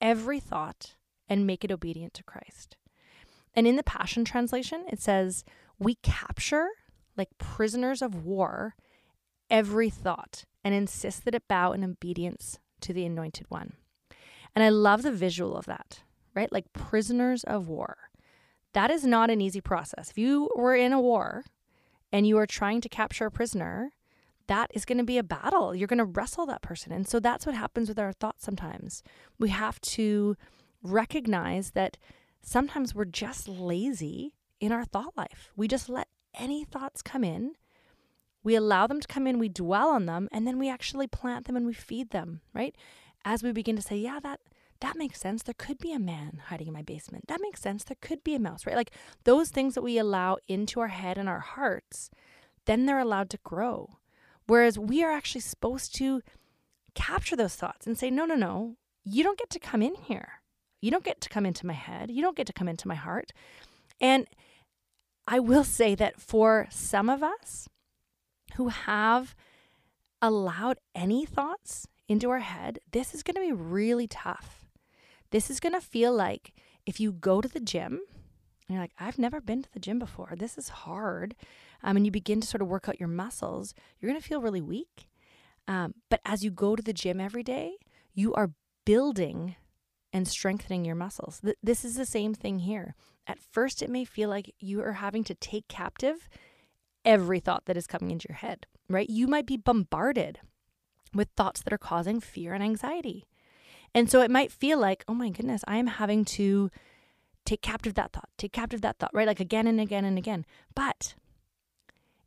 every 0.00 0.38
thought 0.38 0.96
and 1.28 1.46
make 1.46 1.64
it 1.64 1.72
obedient 1.72 2.12
to 2.14 2.22
Christ. 2.22 2.76
And 3.54 3.66
in 3.66 3.76
the 3.76 3.82
Passion 3.82 4.24
Translation, 4.24 4.84
it 4.90 5.00
says, 5.00 5.44
We 5.78 5.96
capture, 5.96 6.68
like 7.16 7.38
prisoners 7.38 8.02
of 8.02 8.24
war, 8.24 8.74
every 9.50 9.90
thought 9.90 10.44
and 10.62 10.74
insist 10.74 11.24
that 11.24 11.34
it 11.34 11.48
bow 11.48 11.72
in 11.72 11.84
obedience 11.84 12.58
to 12.80 12.92
the 12.92 13.04
Anointed 13.04 13.46
One. 13.48 13.72
And 14.54 14.64
I 14.64 14.68
love 14.68 15.02
the 15.02 15.12
visual 15.12 15.56
of 15.56 15.66
that, 15.66 16.02
right? 16.34 16.50
Like 16.52 16.72
prisoners 16.72 17.44
of 17.44 17.68
war. 17.68 17.96
That 18.72 18.90
is 18.90 19.04
not 19.04 19.30
an 19.30 19.40
easy 19.40 19.60
process. 19.60 20.10
If 20.10 20.18
you 20.18 20.50
were 20.54 20.74
in 20.74 20.92
a 20.92 21.00
war 21.00 21.44
and 22.12 22.26
you 22.26 22.38
are 22.38 22.46
trying 22.46 22.80
to 22.82 22.88
capture 22.88 23.26
a 23.26 23.30
prisoner, 23.30 23.92
that 24.46 24.70
is 24.74 24.84
going 24.84 24.98
to 24.98 25.04
be 25.04 25.18
a 25.18 25.22
battle. 25.22 25.74
You're 25.74 25.88
going 25.88 25.98
to 25.98 26.04
wrestle 26.04 26.46
that 26.46 26.62
person. 26.62 26.92
And 26.92 27.06
so 27.06 27.20
that's 27.20 27.46
what 27.46 27.54
happens 27.54 27.88
with 27.88 27.98
our 27.98 28.12
thoughts 28.12 28.44
sometimes. 28.44 29.02
We 29.38 29.50
have 29.50 29.80
to 29.82 30.36
recognize 30.82 31.72
that 31.72 31.96
sometimes 32.42 32.94
we're 32.94 33.04
just 33.04 33.48
lazy 33.48 34.34
in 34.60 34.72
our 34.72 34.84
thought 34.84 35.16
life. 35.16 35.50
We 35.56 35.68
just 35.68 35.88
let 35.88 36.08
any 36.34 36.64
thoughts 36.64 37.02
come 37.02 37.24
in. 37.24 37.52
We 38.42 38.54
allow 38.54 38.86
them 38.86 39.00
to 39.00 39.06
come 39.06 39.26
in, 39.26 39.38
we 39.38 39.50
dwell 39.50 39.90
on 39.90 40.06
them, 40.06 40.26
and 40.32 40.46
then 40.46 40.58
we 40.58 40.70
actually 40.70 41.06
plant 41.06 41.46
them 41.46 41.56
and 41.56 41.66
we 41.66 41.74
feed 41.74 42.10
them, 42.10 42.40
right? 42.54 42.74
As 43.24 43.42
we 43.42 43.52
begin 43.52 43.76
to 43.76 43.82
say, 43.82 43.96
yeah, 43.96 44.18
that 44.22 44.40
that 44.80 44.96
makes 44.96 45.20
sense. 45.20 45.42
There 45.42 45.54
could 45.56 45.78
be 45.78 45.92
a 45.92 45.98
man 45.98 46.40
hiding 46.46 46.68
in 46.68 46.72
my 46.72 46.82
basement. 46.82 47.28
That 47.28 47.42
makes 47.42 47.60
sense. 47.60 47.84
There 47.84 47.96
could 48.00 48.24
be 48.24 48.34
a 48.34 48.40
mouse, 48.40 48.66
right? 48.66 48.76
Like 48.76 48.92
those 49.24 49.50
things 49.50 49.74
that 49.74 49.82
we 49.82 49.98
allow 49.98 50.38
into 50.48 50.80
our 50.80 50.88
head 50.88 51.18
and 51.18 51.28
our 51.28 51.40
hearts, 51.40 52.10
then 52.64 52.86
they're 52.86 52.98
allowed 52.98 53.28
to 53.30 53.38
grow. 53.44 53.98
Whereas 54.46 54.78
we 54.78 55.04
are 55.04 55.12
actually 55.12 55.42
supposed 55.42 55.94
to 55.96 56.22
capture 56.94 57.36
those 57.36 57.54
thoughts 57.54 57.86
and 57.86 57.96
say, 57.96 58.10
no, 58.10 58.24
no, 58.24 58.34
no, 58.34 58.76
you 59.04 59.22
don't 59.22 59.38
get 59.38 59.50
to 59.50 59.58
come 59.58 59.82
in 59.82 59.94
here. 59.94 60.40
You 60.80 60.90
don't 60.90 61.04
get 61.04 61.20
to 61.20 61.28
come 61.28 61.44
into 61.44 61.66
my 61.66 61.74
head. 61.74 62.10
You 62.10 62.22
don't 62.22 62.36
get 62.36 62.46
to 62.46 62.52
come 62.52 62.68
into 62.68 62.88
my 62.88 62.94
heart. 62.94 63.32
And 64.00 64.26
I 65.26 65.40
will 65.40 65.64
say 65.64 65.94
that 65.94 66.18
for 66.20 66.66
some 66.70 67.10
of 67.10 67.22
us 67.22 67.68
who 68.56 68.68
have 68.68 69.34
allowed 70.22 70.78
any 70.94 71.26
thoughts 71.26 71.86
into 72.10 72.28
our 72.28 72.40
head, 72.40 72.80
this 72.90 73.14
is 73.14 73.22
going 73.22 73.36
to 73.36 73.40
be 73.40 73.52
really 73.52 74.08
tough. 74.08 74.66
This 75.30 75.48
is 75.48 75.60
going 75.60 75.74
to 75.74 75.80
feel 75.80 76.12
like 76.12 76.52
if 76.84 76.98
you 76.98 77.12
go 77.12 77.40
to 77.40 77.46
the 77.46 77.60
gym 77.60 78.00
and 78.66 78.74
you're 78.74 78.80
like, 78.80 78.94
I've 78.98 79.18
never 79.18 79.40
been 79.40 79.62
to 79.62 79.72
the 79.72 79.78
gym 79.78 80.00
before, 80.00 80.34
this 80.36 80.58
is 80.58 80.70
hard, 80.70 81.36
um, 81.84 81.96
and 81.96 82.04
you 82.04 82.10
begin 82.10 82.40
to 82.40 82.48
sort 82.48 82.62
of 82.62 82.68
work 82.68 82.88
out 82.88 82.98
your 82.98 83.08
muscles, 83.08 83.74
you're 84.00 84.10
going 84.10 84.20
to 84.20 84.26
feel 84.26 84.42
really 84.42 84.60
weak. 84.60 85.08
Um, 85.68 85.94
but 86.08 86.20
as 86.24 86.42
you 86.42 86.50
go 86.50 86.74
to 86.74 86.82
the 86.82 86.92
gym 86.92 87.20
every 87.20 87.44
day, 87.44 87.76
you 88.12 88.34
are 88.34 88.50
building 88.84 89.54
and 90.12 90.26
strengthening 90.26 90.84
your 90.84 90.96
muscles. 90.96 91.38
Th- 91.40 91.56
this 91.62 91.84
is 91.84 91.94
the 91.94 92.04
same 92.04 92.34
thing 92.34 92.58
here. 92.58 92.96
At 93.24 93.38
first, 93.38 93.82
it 93.82 93.90
may 93.90 94.04
feel 94.04 94.28
like 94.28 94.52
you 94.58 94.82
are 94.82 94.94
having 94.94 95.22
to 95.24 95.34
take 95.36 95.68
captive 95.68 96.28
every 97.04 97.38
thought 97.38 97.66
that 97.66 97.76
is 97.76 97.86
coming 97.86 98.10
into 98.10 98.26
your 98.28 98.36
head, 98.38 98.66
right? 98.88 99.08
You 99.08 99.28
might 99.28 99.46
be 99.46 99.56
bombarded 99.56 100.40
with 101.14 101.28
thoughts 101.36 101.62
that 101.62 101.72
are 101.72 101.78
causing 101.78 102.20
fear 102.20 102.54
and 102.54 102.62
anxiety. 102.62 103.26
And 103.94 104.10
so 104.10 104.20
it 104.20 104.30
might 104.30 104.52
feel 104.52 104.78
like, 104.78 105.04
oh 105.08 105.14
my 105.14 105.30
goodness, 105.30 105.64
I 105.66 105.76
am 105.76 105.88
having 105.88 106.24
to 106.26 106.70
take 107.44 107.62
captive 107.62 107.94
that 107.94 108.12
thought, 108.12 108.28
take 108.38 108.52
captive 108.52 108.80
that 108.82 108.98
thought, 108.98 109.10
right? 109.12 109.26
Like 109.26 109.40
again 109.40 109.66
and 109.66 109.80
again 109.80 110.04
and 110.04 110.16
again. 110.16 110.46
But 110.74 111.14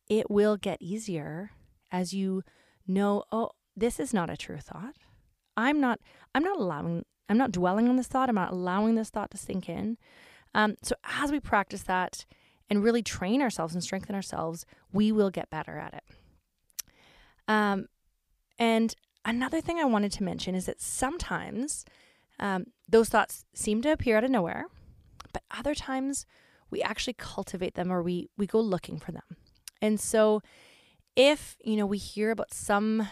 it 0.10 0.30
will 0.30 0.58
get 0.58 0.82
easier 0.82 1.52
as 1.92 2.14
you 2.14 2.44
know, 2.88 3.24
oh, 3.32 3.52
this 3.76 4.00
is 4.00 4.14
not 4.14 4.30
a 4.30 4.38
true 4.38 4.58
thought. 4.58 4.96
I'm 5.56 5.80
not 5.80 6.00
I'm 6.36 6.44
not 6.44 6.60
allowing 6.60 7.06
I'm 7.30 7.38
not 7.38 7.52
dwelling 7.52 7.88
on 7.88 7.96
this 7.96 8.08
thought. 8.08 8.30
I'm 8.30 8.36
not 8.36 8.52
allowing 8.52 8.96
this 8.96 9.10
thought 9.10 9.32
to 9.32 9.38
sink 9.38 9.70
in. 9.70 9.98
Um, 10.54 10.76
so 10.82 10.96
as 11.22 11.32
we 11.32 11.40
practice 11.40 11.84
that 11.84 12.26
and 12.70 12.84
really 12.84 13.02
train 13.02 13.42
ourselves 13.42 13.74
and 13.74 13.84
strengthen 13.84 14.16
ourselves, 14.16 14.66
we 14.92 15.12
will 15.12 15.30
get 15.30 15.50
better 15.50 15.78
at 15.78 15.94
it. 15.94 16.04
Um, 17.48 17.88
and 18.60 18.96
another 19.26 19.62
thing 19.62 19.80
I 19.80 19.86
wanted 19.86 20.12
to 20.14 20.24
mention 20.24 20.56
is 20.56 20.66
that 20.66 20.82
sometimes 20.82 21.86
um, 22.40 22.66
those 22.88 23.10
thoughts 23.10 23.46
seem 23.54 23.82
to 23.82 23.92
appear 23.92 24.18
out 24.18 24.24
of 24.24 24.32
nowhere, 24.32 24.66
but 25.32 25.44
other 25.52 25.74
times 25.74 26.26
we 26.70 26.82
actually 26.82 27.14
cultivate 27.14 27.76
them 27.76 27.92
or 27.92 28.02
we 28.02 28.30
we 28.38 28.48
go 28.48 28.60
looking 28.60 29.00
for 29.00 29.12
them. 29.12 29.38
And 29.82 30.00
so 30.00 30.42
if, 31.16 31.56
you 31.64 31.76
know, 31.76 31.86
we 31.86 31.98
hear 31.98 32.32
about 32.32 32.54
some 32.54 33.08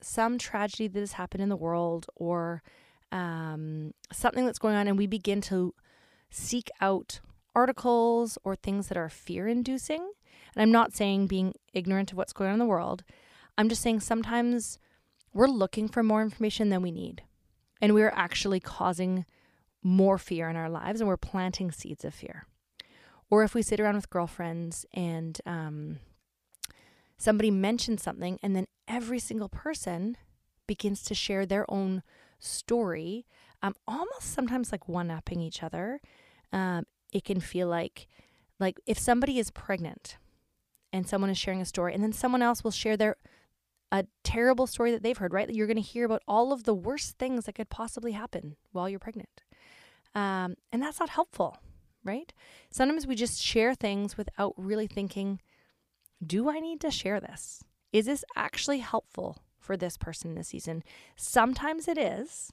some 0.00 0.38
tragedy 0.38 0.88
that 0.88 1.00
has 1.00 1.12
happened 1.12 1.42
in 1.42 1.48
the 1.48 1.56
world 1.56 2.06
or 2.14 2.62
um, 3.12 3.92
something 4.12 4.46
that's 4.46 4.58
going 4.58 4.74
on 4.74 4.88
and 4.88 4.96
we 4.96 5.06
begin 5.06 5.40
to 5.42 5.74
seek 6.30 6.70
out 6.80 7.20
articles 7.54 8.38
or 8.44 8.54
things 8.54 8.88
that 8.88 8.96
are 8.96 9.08
fear 9.08 9.46
inducing. 9.46 10.12
And 10.54 10.62
I'm 10.62 10.72
not 10.72 10.94
saying 10.94 11.26
being 11.26 11.54
ignorant 11.72 12.12
of 12.12 12.18
what's 12.18 12.32
going 12.32 12.48
on 12.48 12.54
in 12.54 12.60
the 12.60 12.64
world. 12.64 13.04
I'm 13.56 13.68
just 13.68 13.82
saying 13.82 14.00
sometimes 14.00 14.78
we're 15.32 15.46
looking 15.46 15.88
for 15.88 16.02
more 16.02 16.22
information 16.22 16.70
than 16.70 16.82
we 16.82 16.90
need. 16.90 17.22
And 17.80 17.94
we're 17.94 18.12
actually 18.14 18.60
causing 18.60 19.24
more 19.82 20.18
fear 20.18 20.48
in 20.50 20.56
our 20.56 20.68
lives 20.68 21.00
and 21.00 21.08
we're 21.08 21.16
planting 21.16 21.70
seeds 21.70 22.04
of 22.04 22.14
fear. 22.14 22.46
Or 23.30 23.44
if 23.44 23.54
we 23.54 23.62
sit 23.62 23.80
around 23.80 23.94
with 23.94 24.10
girlfriends 24.10 24.84
and 24.92 25.40
um, 25.46 26.00
somebody 27.16 27.50
mentions 27.50 28.02
something, 28.02 28.38
and 28.42 28.56
then 28.56 28.66
every 28.88 29.18
single 29.18 29.48
person 29.48 30.16
begins 30.66 31.02
to 31.04 31.14
share 31.14 31.46
their 31.46 31.64
own 31.70 32.02
story, 32.38 33.26
um, 33.62 33.74
almost 33.86 34.34
sometimes 34.34 34.72
like 34.72 34.88
one 34.88 35.10
upping 35.10 35.40
each 35.40 35.62
other. 35.62 36.00
Um, 36.52 36.86
it 37.12 37.24
can 37.24 37.40
feel 37.40 37.68
like, 37.68 38.08
like 38.58 38.80
if 38.86 38.98
somebody 38.98 39.38
is 39.38 39.50
pregnant 39.50 40.16
and 40.92 41.06
someone 41.06 41.30
is 41.30 41.38
sharing 41.38 41.60
a 41.60 41.66
story, 41.66 41.94
and 41.94 42.02
then 42.02 42.12
someone 42.12 42.42
else 42.42 42.64
will 42.64 42.70
share 42.72 42.96
their 42.96 43.16
a 43.92 44.06
terrible 44.22 44.66
story 44.66 44.92
that 44.92 45.02
they've 45.02 45.18
heard, 45.18 45.32
right? 45.32 45.50
You're 45.50 45.66
going 45.66 45.76
to 45.76 45.82
hear 45.82 46.04
about 46.04 46.22
all 46.28 46.52
of 46.52 46.64
the 46.64 46.74
worst 46.74 47.18
things 47.18 47.46
that 47.46 47.54
could 47.54 47.70
possibly 47.70 48.12
happen 48.12 48.56
while 48.72 48.88
you're 48.88 48.98
pregnant. 48.98 49.42
Um, 50.14 50.56
and 50.72 50.82
that's 50.82 51.00
not 51.00 51.10
helpful, 51.10 51.58
right? 52.04 52.32
Sometimes 52.70 53.06
we 53.06 53.14
just 53.14 53.42
share 53.42 53.74
things 53.74 54.16
without 54.16 54.54
really 54.56 54.86
thinking, 54.86 55.40
do 56.24 56.48
I 56.50 56.60
need 56.60 56.80
to 56.82 56.90
share 56.90 57.20
this? 57.20 57.64
Is 57.92 58.06
this 58.06 58.24
actually 58.36 58.78
helpful 58.78 59.38
for 59.58 59.76
this 59.76 59.96
person 59.96 60.30
in 60.30 60.36
this 60.36 60.48
season? 60.48 60.82
Sometimes 61.16 61.88
it 61.88 61.98
is, 61.98 62.52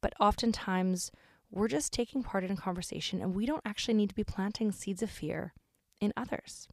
but 0.00 0.14
oftentimes 0.18 1.10
we're 1.50 1.68
just 1.68 1.92
taking 1.92 2.22
part 2.22 2.44
in 2.44 2.50
a 2.50 2.56
conversation 2.56 3.20
and 3.20 3.34
we 3.34 3.46
don't 3.46 3.62
actually 3.64 3.94
need 3.94 4.08
to 4.08 4.14
be 4.14 4.24
planting 4.24 4.72
seeds 4.72 5.02
of 5.02 5.10
fear 5.10 5.52
in 6.00 6.12
others. 6.16 6.68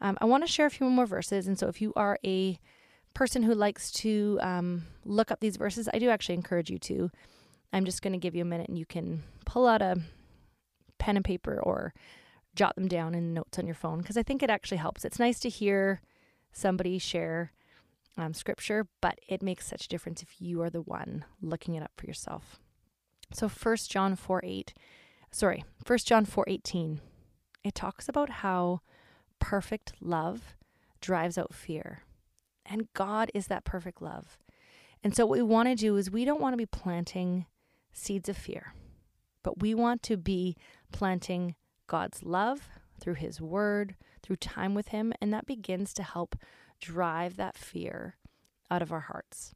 Um, 0.00 0.18
I 0.20 0.24
want 0.24 0.44
to 0.44 0.52
share 0.52 0.66
a 0.66 0.70
few 0.70 0.86
more 0.86 1.06
verses. 1.06 1.46
And 1.46 1.58
so 1.58 1.68
if 1.68 1.80
you 1.80 1.92
are 1.96 2.18
a 2.24 2.58
person 3.14 3.42
who 3.42 3.54
likes 3.54 3.90
to 3.92 4.38
um, 4.42 4.86
look 5.04 5.30
up 5.30 5.40
these 5.40 5.56
verses, 5.56 5.88
I 5.92 5.98
do 5.98 6.10
actually 6.10 6.34
encourage 6.34 6.70
you 6.70 6.78
to. 6.80 7.10
I'm 7.72 7.84
just 7.84 8.02
going 8.02 8.12
to 8.12 8.18
give 8.18 8.34
you 8.34 8.42
a 8.42 8.46
minute 8.46 8.68
and 8.68 8.78
you 8.78 8.86
can 8.86 9.22
pull 9.46 9.66
out 9.66 9.82
a 9.82 9.96
pen 10.98 11.16
and 11.16 11.24
paper 11.24 11.60
or 11.60 11.94
jot 12.54 12.74
them 12.76 12.88
down 12.88 13.14
in 13.14 13.34
notes 13.34 13.58
on 13.58 13.66
your 13.66 13.74
phone 13.74 13.98
because 13.98 14.16
I 14.16 14.22
think 14.22 14.42
it 14.42 14.50
actually 14.50 14.78
helps. 14.78 15.04
It's 15.04 15.18
nice 15.18 15.40
to 15.40 15.48
hear 15.48 16.00
somebody 16.52 16.98
share 16.98 17.52
um, 18.16 18.32
scripture, 18.32 18.86
but 19.00 19.18
it 19.28 19.42
makes 19.42 19.66
such 19.66 19.86
a 19.86 19.88
difference 19.88 20.22
if 20.22 20.40
you 20.40 20.62
are 20.62 20.70
the 20.70 20.82
one 20.82 21.24
looking 21.42 21.74
it 21.74 21.82
up 21.82 21.90
for 21.96 22.06
yourself. 22.06 22.60
So 23.32 23.48
1 23.48 23.76
John 23.88 24.14
4 24.14 24.40
8, 24.44 24.74
sorry, 25.32 25.64
1 25.86 25.98
John 26.04 26.24
4 26.24 26.44
18, 26.46 27.00
it 27.64 27.74
talks 27.74 28.08
about 28.08 28.30
how 28.30 28.80
perfect 29.40 29.94
love 30.00 30.54
drives 31.00 31.36
out 31.36 31.52
fear. 31.52 32.03
And 32.66 32.92
God 32.94 33.30
is 33.34 33.46
that 33.48 33.64
perfect 33.64 34.00
love. 34.00 34.38
And 35.02 35.14
so 35.14 35.26
what 35.26 35.38
we 35.38 35.42
want 35.42 35.68
to 35.68 35.74
do 35.74 35.96
is 35.96 36.10
we 36.10 36.24
don't 36.24 36.40
want 36.40 36.54
to 36.54 36.58
be 36.58 36.66
planting 36.66 37.46
seeds 37.92 38.28
of 38.28 38.36
fear, 38.36 38.74
but 39.42 39.60
we 39.60 39.74
want 39.74 40.02
to 40.04 40.16
be 40.16 40.56
planting 40.92 41.54
God's 41.86 42.22
love 42.22 42.68
through 43.00 43.14
his 43.14 43.40
word, 43.40 43.96
through 44.22 44.36
time 44.36 44.74
with 44.74 44.88
him, 44.88 45.12
and 45.20 45.32
that 45.32 45.46
begins 45.46 45.92
to 45.94 46.02
help 46.02 46.36
drive 46.80 47.36
that 47.36 47.56
fear 47.56 48.16
out 48.70 48.82
of 48.82 48.92
our 48.92 49.00
hearts. 49.00 49.54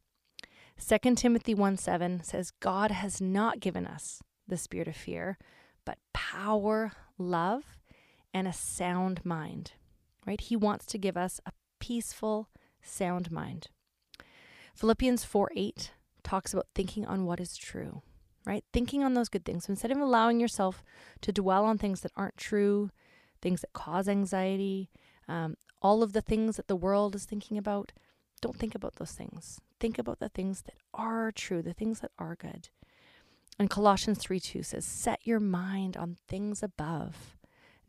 2 0.87 1.15
Timothy 1.17 1.55
1 1.55 1.77
7 1.77 2.23
says, 2.23 2.53
God 2.61 2.91
has 2.91 3.21
not 3.21 3.61
given 3.61 3.87
us 3.87 4.23
the 4.47 4.57
spirit 4.57 4.89
of 4.89 4.97
fear, 4.97 5.39
but 5.85 5.99
power, 6.13 6.93
love, 7.17 7.79
and 8.33 8.47
a 8.47 8.53
sound 8.53 9.25
mind. 9.25 9.73
Right? 10.27 10.41
He 10.41 10.57
wants 10.57 10.87
to 10.87 10.99
give 10.99 11.17
us 11.17 11.41
a 11.47 11.53
peaceful, 11.81 12.49
sound 12.89 13.31
mind. 13.31 13.69
Philippians 14.75 15.25
4 15.25 15.51
8 15.55 15.91
talks 16.23 16.53
about 16.53 16.67
thinking 16.75 17.05
on 17.07 17.25
what 17.25 17.41
is 17.41 17.57
true, 17.57 18.03
right? 18.45 18.65
Thinking 18.73 19.03
on 19.03 19.15
those 19.15 19.29
good 19.29 19.45
things. 19.45 19.67
So 19.67 19.71
instead 19.71 19.91
of 19.91 19.99
allowing 19.99 20.41
yourself 20.41 20.85
to 21.23 21.33
dwell 21.33 21.65
on 21.65 21.79
things 21.79 22.03
that 22.03 22.13
aren't 22.17 22.37
true, 22.37 22.91
things 23.41 23.61
that 23.63 23.73
cause 23.73 24.09
anxiety, 24.09 24.91
um, 25.27 25.57
all 25.81 26.03
of 26.03 26.13
the 26.13 26.21
things 26.21 26.57
that 26.57 26.69
the 26.69 26.77
world 26.77 27.15
is 27.15 27.25
thinking 27.25 27.59
about, 27.59 27.93
don't 28.41 28.57
think 28.57 28.75
about 28.75 28.97
those 28.97 29.13
things. 29.13 29.61
Think 29.81 29.99
about 29.99 30.19
the 30.19 30.29
things 30.29 30.63
that 30.63 30.75
are 30.95 31.33
true, 31.33 31.63
the 31.63 31.75
things 31.75 32.01
that 32.01 32.11
are 32.19 32.37
good. 32.37 32.69
And 33.59 33.69
Colossians 33.69 34.19
3 34.19 34.39
2 34.39 34.63
says, 34.63 34.85
Set 34.85 35.21
your 35.25 35.41
mind 35.41 35.97
on 35.97 36.17
things 36.29 36.63
above, 36.63 37.37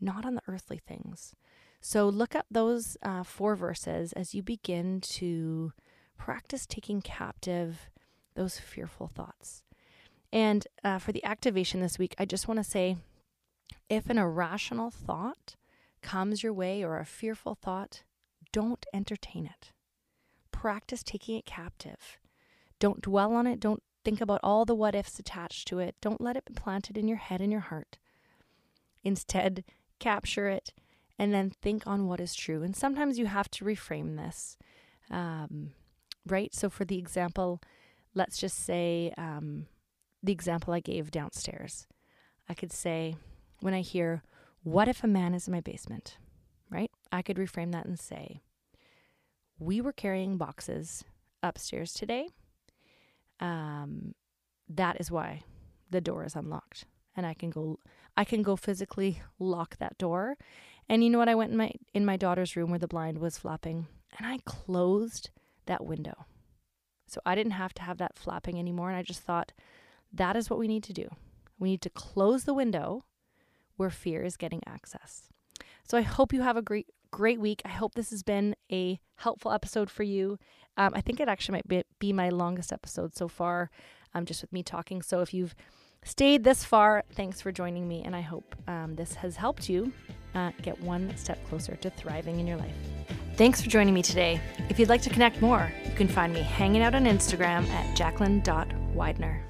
not 0.02 0.26
on 0.26 0.36
the 0.36 0.42
earthly 0.48 0.80
things. 0.80 1.36
So 1.82 2.10
look 2.10 2.36
up 2.36 2.46
those 2.52 2.98
uh, 3.02 3.24
four 3.24 3.56
verses 3.56 4.13
as 4.13 4.36
you 4.36 4.44
begin 4.44 5.02
to 5.02 5.72
practice 6.18 6.65
taking 6.65 7.02
captive 7.02 7.89
those 8.36 8.60
fearful 8.60 9.08
thoughts. 9.08 9.63
And 10.32 10.68
uh, 10.84 11.00
for 11.00 11.12
the 11.12 11.24
activation 11.24 11.82
this 11.82 11.98
week, 11.98 12.15
I 12.20 12.26
just 12.26 12.48
want 12.48 12.60
to 12.60 12.63
say 12.63 12.98
if 13.89 14.10
an 14.10 14.18
irrational 14.18 14.92
thought 14.92 15.56
comes 16.02 16.44
your 16.44 16.54
way 16.54 16.84
or 16.84 17.00
a 17.00 17.06
fearful 17.06 17.56
thought, 17.56 18.04
don't 18.52 18.86
entertain 18.94 19.46
it. 19.46 19.72
Practice 20.52 21.04
taking 21.04 21.38
it 21.38 21.46
captive. 21.46 22.20
Don't 22.80 23.02
dwell 23.02 23.34
on 23.34 23.48
it. 23.48 23.60
Don't 23.60 23.84
think 24.04 24.22
about 24.22 24.39
all 24.44 24.65
the 24.65 24.76
what 24.76 24.96
ifs 24.96 25.20
attached 25.20 25.68
to 25.70 25.80
it. 25.80 25.96
Don't 26.02 26.22
let 26.22 26.38
it 26.38 26.46
be 26.46 26.54
planted 26.54 26.98
in 26.98 27.08
your 27.08 27.18
head 27.18 27.42
and 27.42 27.52
your 27.52 27.62
heart. 27.62 27.98
Instead, 29.04 29.63
capture 30.00 30.48
it 30.48 30.74
and 31.20 31.34
then 31.34 31.52
think 31.62 31.86
on 31.86 32.08
what 32.08 32.22
is 32.22 32.34
true. 32.34 32.64
And 32.64 32.74
sometimes 32.76 33.20
you 33.20 33.26
have 33.26 33.52
to 33.52 33.66
reframe 33.66 34.16
this, 34.16 34.58
um, 35.12 35.72
right? 36.26 36.56
So, 36.56 36.70
for 36.70 36.86
the 36.86 36.98
example, 36.98 37.62
let's 38.16 38.38
just 38.38 38.64
say 38.64 39.14
um, 39.18 39.68
the 40.24 40.32
example 40.32 40.74
I 40.74 40.80
gave 40.80 41.12
downstairs. 41.12 41.86
I 42.48 42.54
could 42.54 42.72
say, 42.72 43.16
when 43.60 43.74
I 43.74 43.82
hear, 43.82 44.24
What 44.64 44.88
if 44.88 45.04
a 45.04 45.08
man 45.08 45.34
is 45.34 45.48
in 45.48 45.54
my 45.54 45.60
basement? 45.60 46.18
Right? 46.70 46.92
I 47.12 47.22
could 47.22 47.38
reframe 47.38 47.74
that 47.74 47.86
and 47.86 48.00
say, 48.00 48.40
We 49.60 49.82
were 49.82 49.94
carrying 49.94 50.38
boxes 50.38 51.04
upstairs 51.44 51.94
today. 51.94 52.30
Um, 53.42 54.16
that 54.70 55.00
is 55.00 55.12
why 55.12 55.42
the 55.90 56.02
door 56.02 56.24
is 56.24 56.36
unlocked. 56.36 56.86
And 57.16 57.26
I 57.26 57.34
can 57.34 57.50
go 57.50 57.80
I 58.16 58.24
can 58.24 58.42
go 58.42 58.56
physically 58.56 59.22
lock 59.38 59.78
that 59.78 59.98
door. 59.98 60.38
And 60.89 61.04
you 61.04 61.10
know 61.10 61.19
what? 61.19 61.30
I 61.30 61.36
went 61.36 61.52
in 61.52 61.58
my 61.58 61.71
in 61.93 62.06
my 62.06 62.17
daughter's 62.17 62.56
room 62.56 62.71
where 62.71 62.80
the 62.80 62.88
blind 62.88 63.19
was 63.19 63.38
flapping 63.38 63.88
and 64.17 64.28
I 64.28 64.39
closed 64.45 65.30
that 65.67 65.86
window. 65.86 66.25
So 67.08 67.21
I 67.25 67.36
didn't 67.36 67.54
have 67.54 67.73
to 67.75 67.84
have 67.84 67.97
that 67.99 68.17
flapping 68.17 68.60
anymore. 68.60 68.89
And 68.89 68.97
I 68.97 69.04
just 69.04 69.21
thought, 69.21 69.52
that 70.12 70.36
is 70.36 70.49
what 70.49 70.60
we 70.60 70.67
need 70.67 70.84
to 70.84 70.93
do. 70.93 71.10
We 71.58 71.69
need 71.69 71.82
to 71.82 71.89
close 71.89 72.43
the 72.43 72.54
window 72.54 73.06
where 73.78 73.89
fear 73.89 74.23
is 74.23 74.38
getting 74.38 74.62
access. 74.67 75.30
So 75.88 75.97
I 75.97 76.02
hope 76.02 76.34
you 76.34 76.41
have 76.41 76.58
a 76.58 76.62
great 76.62 76.88
great 77.12 77.39
week. 77.39 77.62
I 77.65 77.69
hope 77.69 77.95
this 77.95 78.12
has 78.12 78.23
been 78.23 78.56
a 78.71 78.99
helpful 79.15 79.52
episode 79.52 79.89
for 79.89 80.04
you. 80.04 80.38
Um, 80.78 80.93
I 80.95 81.02
think 81.02 81.19
it 81.19 81.28
actually 81.28 81.54
might 81.54 81.67
be, 81.67 81.84
be 81.97 82.13
my 82.13 82.30
longest 82.30 82.71
episode 82.71 83.15
so 83.15 83.28
far, 83.28 83.71
um, 84.13 84.25
just 84.25 84.41
with 84.41 84.54
me 84.54 84.63
talking. 84.63 85.02
So 85.02 85.21
if 85.21 85.34
you've 85.34 85.56
stayed 86.04 86.44
this 86.44 86.64
far, 86.64 87.04
thanks 87.14 87.42
for 87.42 87.52
joining 87.52 87.88
me, 87.88 88.04
and 88.04 88.16
I 88.16 88.22
hope 88.22 88.56
um, 88.68 88.96
this 88.96 89.14
has 89.16 89.36
helped 89.36 89.70
you 89.70 89.92
uh, 90.36 90.52
get 90.62 90.80
one 90.82 91.16
step 91.18 91.40
closer 91.50 91.76
to 91.78 91.90
thriving 91.90 92.40
in 92.40 92.48
your 92.48 92.58
life. 92.58 92.76
Thanks 93.36 93.62
for 93.62 93.70
joining 93.70 93.94
me 93.94 94.02
today. 94.02 94.40
If 94.70 94.80
you'd 94.80 94.90
like 94.90 95.02
to 95.04 95.10
connect 95.10 95.42
more, 95.42 95.72
you 95.86 95.96
can 95.96 96.08
find 96.08 96.34
me 96.34 96.42
hanging 96.42 96.82
out 96.82 96.94
on 96.94 97.06
Instagram 97.06 97.68
at 97.70 97.96
jacqueline.widener. 97.96 99.49